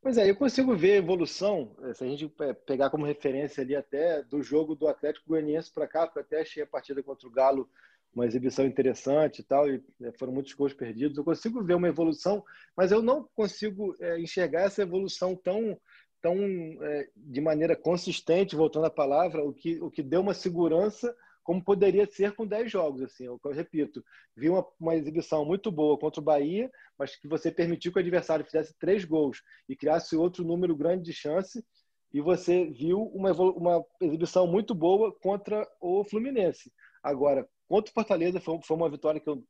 [0.00, 2.32] Pois é, eu consigo ver a evolução, eh, se a gente
[2.66, 6.40] pegar como referência ali até do jogo do Atlético Goianiense para cá, porque eu até
[6.40, 7.68] achei a partida contra o Galo
[8.14, 11.18] uma exibição interessante e tal, e eh, foram muitos gols perdidos.
[11.18, 12.44] Eu consigo ver uma evolução,
[12.76, 15.78] mas eu não consigo é, enxergar essa evolução tão,
[16.20, 16.36] tão
[16.82, 21.62] é, de maneira consistente, voltando à palavra, o que, o que deu uma segurança como
[21.62, 23.02] poderia ser com 10 jogos.
[23.02, 24.04] Assim, eu, eu repito,
[24.36, 28.00] vi uma, uma, exibição muito boa contra o Bahia, mas que você permitiu que o
[28.00, 31.64] adversário fizesse três gols e criasse outro número grande de chance,
[32.12, 36.72] e você viu uma, uma exibição muito boa contra o Fluminense.
[37.02, 39.42] Agora, contra o Fortaleza, foi, foi uma vitória que eu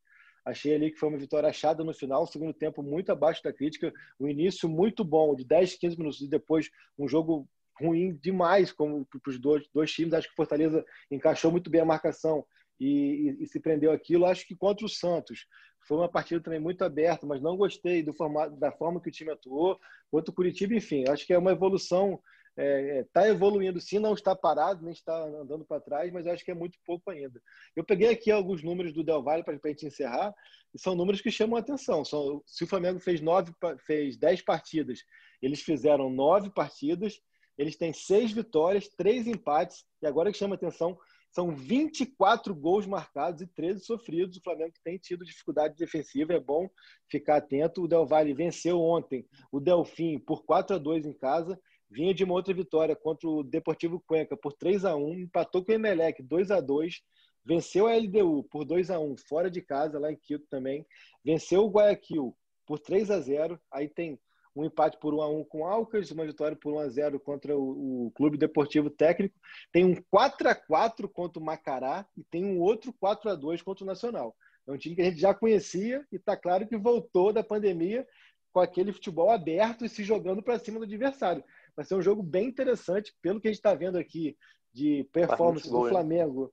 [0.45, 3.93] achei ali que foi uma vitória achada no final, segundo tempo muito abaixo da crítica,
[4.19, 7.49] o início muito bom, de 10, 15 minutos e depois um jogo
[7.81, 10.15] ruim demais como para os dois, dois times.
[10.15, 12.45] Acho que o Fortaleza encaixou muito bem a marcação
[12.79, 14.27] e, e, e, se prendeu aquilo.
[14.27, 15.47] Acho que contra o Santos
[15.87, 19.13] foi uma partida também muito aberta, mas não gostei do formato, da forma que o
[19.13, 19.79] time atuou.
[20.11, 22.21] Contra o Curitiba, enfim, acho que é uma evolução.
[22.55, 26.27] Está é, é tá evoluindo sim, não está parado, nem está andando para trás, mas
[26.27, 27.41] acho que é muito pouco ainda.
[27.75, 30.35] Eu peguei aqui alguns números do Del Valle para a gente encerrar,
[30.75, 32.05] e são números que chamam a atenção.
[32.05, 33.53] São, se o Flamengo fez, nove,
[33.87, 35.03] fez dez partidas,
[35.41, 37.23] eles fizeram nove partidas
[37.57, 40.99] eles têm seis vitórias, três empates, e agora que chama atenção,
[41.31, 44.37] são 24 gols marcados e 13 sofridos.
[44.37, 46.69] O Flamengo tem tido dificuldade defensiva, é bom
[47.11, 47.83] ficar atento.
[47.83, 51.59] O Del Valle venceu ontem o Delfim por 4 a 2 em casa,
[51.91, 55.73] vinha de uma outra vitória contra o Deportivo Cuenca por 3 a 1 empatou com
[55.73, 57.03] o Emelec 2 a 2
[57.45, 60.87] venceu a LDU por 2 a 1 fora de casa, lá em Quito também,
[61.25, 62.37] venceu o Guayaquil
[62.67, 64.19] por 3 a 0 aí tem
[64.55, 67.21] um empate por 1 a 1 com o Alcas, uma vitória por 1 a 0
[67.21, 69.35] contra o, o Clube Deportivo Técnico,
[69.73, 73.63] tem um 4 a 4 contra o Macará e tem um outro 4 a 2
[73.63, 74.37] contra o Nacional.
[74.67, 78.07] É um time que a gente já conhecia e está claro que voltou da pandemia
[78.53, 81.43] com aquele futebol aberto e se jogando para cima do adversário.
[81.75, 84.37] Vai ser um jogo bem interessante, pelo que a gente está vendo aqui
[84.73, 86.53] de performance do Flamengo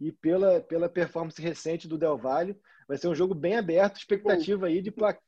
[0.00, 2.58] e pela, pela performance recente do Del Valle.
[2.88, 5.22] Vai ser um jogo bem aberto, expectativa aí de placar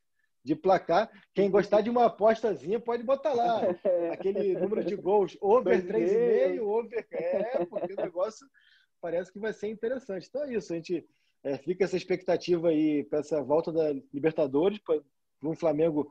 [0.47, 1.11] de placar.
[1.33, 3.59] Quem gostar de uma apostazinha pode botar lá
[4.13, 7.05] aquele número de gols, over 3,5, over.
[7.11, 8.47] É, porque o negócio
[9.01, 10.25] parece que vai ser interessante.
[10.29, 11.05] Então é isso, a gente
[11.43, 15.01] é, fica essa expectativa aí para essa volta da Libertadores, para
[15.43, 16.09] um Flamengo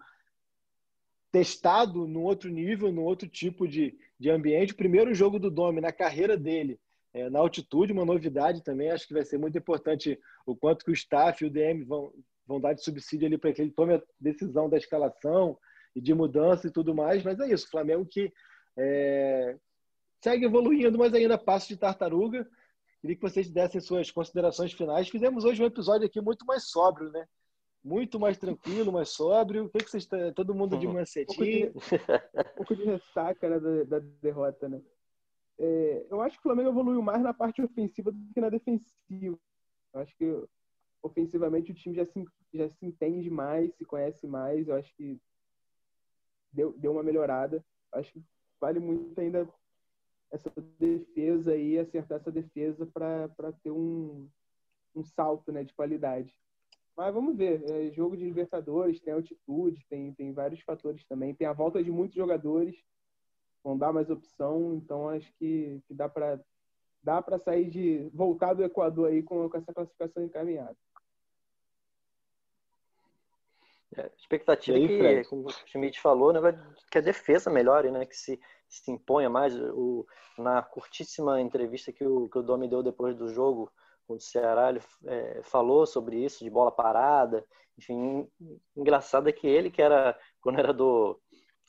[1.32, 4.74] testado no outro nível, no outro tipo de, de ambiente.
[4.74, 6.78] O primeiro jogo do Domi na carreira dele.
[7.14, 8.90] É, na altitude, uma novidade também.
[8.90, 12.12] Acho que vai ser muito importante o quanto que o staff e o DM vão,
[12.46, 15.58] vão dar de subsídio ali para que ele tome a decisão da escalação
[15.94, 17.22] e de mudança e tudo mais.
[17.22, 18.32] Mas é isso, o Flamengo que
[18.76, 19.56] é,
[20.22, 22.48] segue evoluindo, mas ainda passo de tartaruga.
[23.00, 25.08] Queria que vocês dessem suas considerações finais.
[25.08, 27.26] Fizemos hoje um episódio aqui muito mais sóbrio, né?
[27.84, 29.66] Muito mais tranquilo, mais sóbrio.
[29.66, 30.32] O que, que vocês estão.
[30.32, 31.68] Todo mundo de mancetinho.
[31.68, 31.96] Um pouco de,
[32.50, 34.80] um pouco de ressaca né, da, da, derrota, né?
[35.58, 39.38] É, eu acho que o Flamengo evoluiu mais na parte ofensiva do que na defensiva.
[39.94, 40.24] Eu acho que
[41.06, 44.68] ofensivamente o time já se, já se entende mais, se conhece mais.
[44.68, 45.20] Eu acho que
[46.52, 47.64] deu, deu uma melhorada.
[47.92, 48.22] Acho que
[48.60, 49.48] vale muito ainda
[50.30, 54.28] essa defesa aí, acertar essa defesa para ter um,
[54.94, 56.36] um salto né, de qualidade.
[56.96, 61.46] Mas vamos ver, é jogo de Libertadores, tem altitude, tem, tem vários fatores também, tem
[61.46, 62.74] a volta de muitos jogadores,
[63.62, 66.40] vão dar mais opção, então acho que, que dá para
[67.02, 70.76] dá para sair de voltar do Equador aí com, com essa classificação encaminhada.
[73.96, 76.40] É, expectativa aí, que, como o Schmidt falou, né,
[76.90, 78.38] que a defesa melhore, né, que se,
[78.68, 79.54] se imponha mais.
[79.56, 80.06] O,
[80.38, 83.72] na curtíssima entrevista que o, que o Domi deu depois do jogo
[84.08, 87.44] o Ceará, ele é, falou sobre isso, de bola parada.
[87.76, 88.28] Enfim,
[88.76, 91.20] engraçado é que ele, que era, quando era do,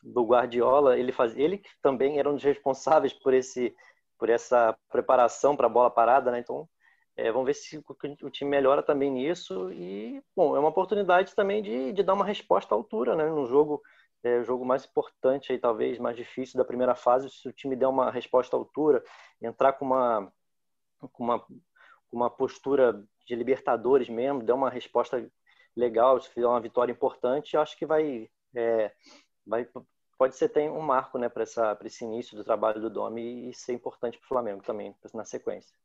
[0.04, 3.76] do Guardiola, ele, faz, ele também era um dos responsáveis por, esse,
[4.18, 6.40] por essa preparação para a bola parada, né?
[6.40, 6.70] Então,
[7.18, 7.84] é, vamos ver se
[8.22, 9.72] o time melhora também nisso.
[9.74, 13.26] E, bom, é uma oportunidade também de, de dar uma resposta à altura, né?
[13.26, 13.82] No jogo,
[14.24, 17.88] é, jogo mais importante, aí, talvez mais difícil da primeira fase, se o time der
[17.88, 19.04] uma resposta à altura,
[19.42, 20.32] entrar com uma,
[21.12, 21.58] com uma, com
[22.12, 25.28] uma postura de Libertadores mesmo, der uma resposta
[25.76, 28.92] legal, se fizer uma vitória importante, acho que vai, é,
[29.46, 29.68] vai
[30.18, 33.74] pode ser tem um marco né, para esse início do trabalho do Domi e ser
[33.74, 35.76] importante para o Flamengo também, na sequência.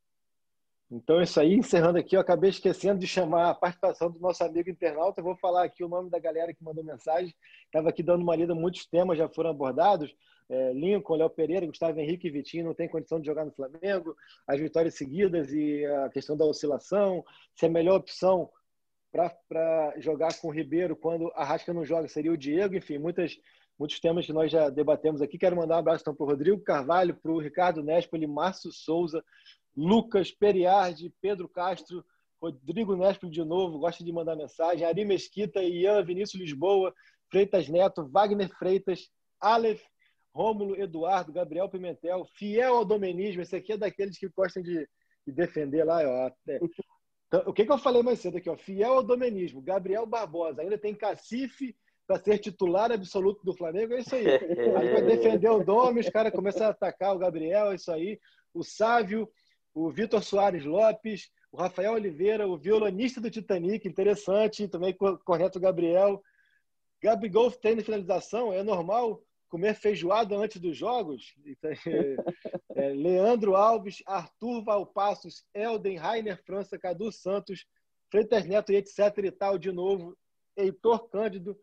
[0.95, 4.43] Então, é isso aí, encerrando aqui, eu acabei esquecendo de chamar a participação do nosso
[4.43, 5.19] amigo internauta.
[5.19, 7.33] Eu vou falar aqui o nome da galera que mandou mensagem.
[7.65, 10.15] Estava aqui dando uma lida, muitos temas já foram abordados.
[10.47, 14.15] É, Lincoln, Léo Pereira, Gustavo Henrique e Vitinho não tem condição de jogar no Flamengo,
[14.45, 17.25] as vitórias seguidas e a questão da oscilação,
[17.55, 18.51] se a melhor opção
[19.11, 23.39] para jogar com o Ribeiro quando a Rasca não joga seria o Diego, enfim, muitas,
[23.79, 25.39] muitos temas que nós já debatemos aqui.
[25.39, 29.23] Quero mandar um abraço então, para o Rodrigo Carvalho, para o Ricardo Nespoli, Márcio Souza,
[29.75, 32.03] Lucas Periardi, Pedro Castro,
[32.41, 36.93] Rodrigo Nespoli de novo, gosta de mandar mensagem, Ari Mesquita, Ian, Vinícius Lisboa,
[37.31, 39.09] Freitas Neto, Wagner Freitas,
[39.39, 39.81] Aleph,
[40.35, 44.87] Rômulo Eduardo, Gabriel Pimentel, fiel ao domenismo, esse aqui é daqueles que gostam de,
[45.25, 46.31] de defender lá, ó.
[46.47, 46.59] É.
[47.27, 48.57] Então, o que, que eu falei mais cedo aqui, ó?
[48.57, 53.99] Fiel ao domenismo, Gabriel Barbosa, ainda tem cacife para ser titular absoluto do Flamengo, é
[53.99, 54.27] isso aí.
[54.27, 58.19] Aí vai defender o Dome, os caras começam a atacar o Gabriel, é isso aí.
[58.53, 59.29] O Sávio,
[59.73, 66.21] o Vitor Soares Lopes, o Rafael Oliveira, o violonista do Titanic, interessante, também correto Gabriel.
[67.01, 71.35] Gabigol tem na finalização, é normal comer feijoada antes dos jogos?
[72.75, 77.67] É, Leandro Alves, Arthur Valpassos, Elden, Rainer França, Cadu Santos,
[78.09, 80.17] Freitas Neto e etc e tal de novo,
[80.57, 81.55] Heitor Cândido,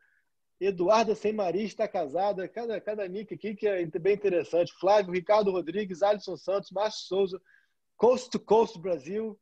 [0.61, 5.51] Eduarda Sem Maria está casada, cada, cada nick aqui que é bem interessante, Flávio, Ricardo
[5.51, 7.43] Rodrigues, Alisson Santos, Márcio Souza,
[8.01, 9.39] Coast to Coast Brasil.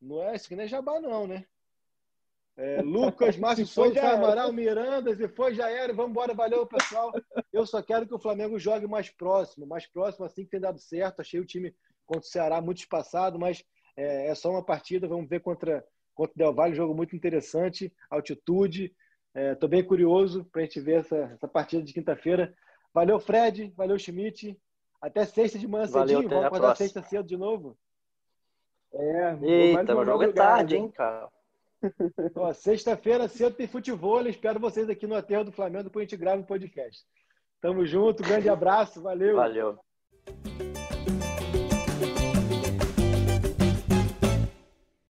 [0.00, 1.44] Não é isso que nem é jabá, não, né?
[2.56, 5.92] É, Lucas, Márcio Souza, Amaral, Miranda, se foi, já era.
[5.92, 7.12] Vamos embora, valeu, pessoal.
[7.52, 10.78] Eu só quero que o Flamengo jogue mais próximo, mais próximo, assim que tem dado
[10.78, 11.20] certo.
[11.20, 11.76] Achei o time
[12.06, 13.62] contra o Ceará muito espaçado, mas
[13.98, 15.06] é, é só uma partida.
[15.06, 15.84] Vamos ver contra,
[16.14, 18.96] contra o Del Valle, um jogo muito interessante, altitude.
[19.34, 22.54] Estou é, bem curioso para a gente ver essa, essa partida de quinta-feira.
[22.94, 24.58] Valeu, Fred, valeu, Schmidt.
[25.02, 26.28] Até sexta de manhã Valeu, cedinho.
[26.28, 27.76] Vamos acordar sexta cedo de novo.
[28.94, 31.28] É, Eita, o jogo é tarde, hein, cara.
[32.54, 34.24] Sexta-feira cedo tem futebol.
[34.28, 37.04] Espero vocês aqui no Aterro do Flamengo para a gente gravar um podcast.
[37.60, 39.36] Tamo junto, grande abraço, valeu.
[39.36, 39.78] Valeu.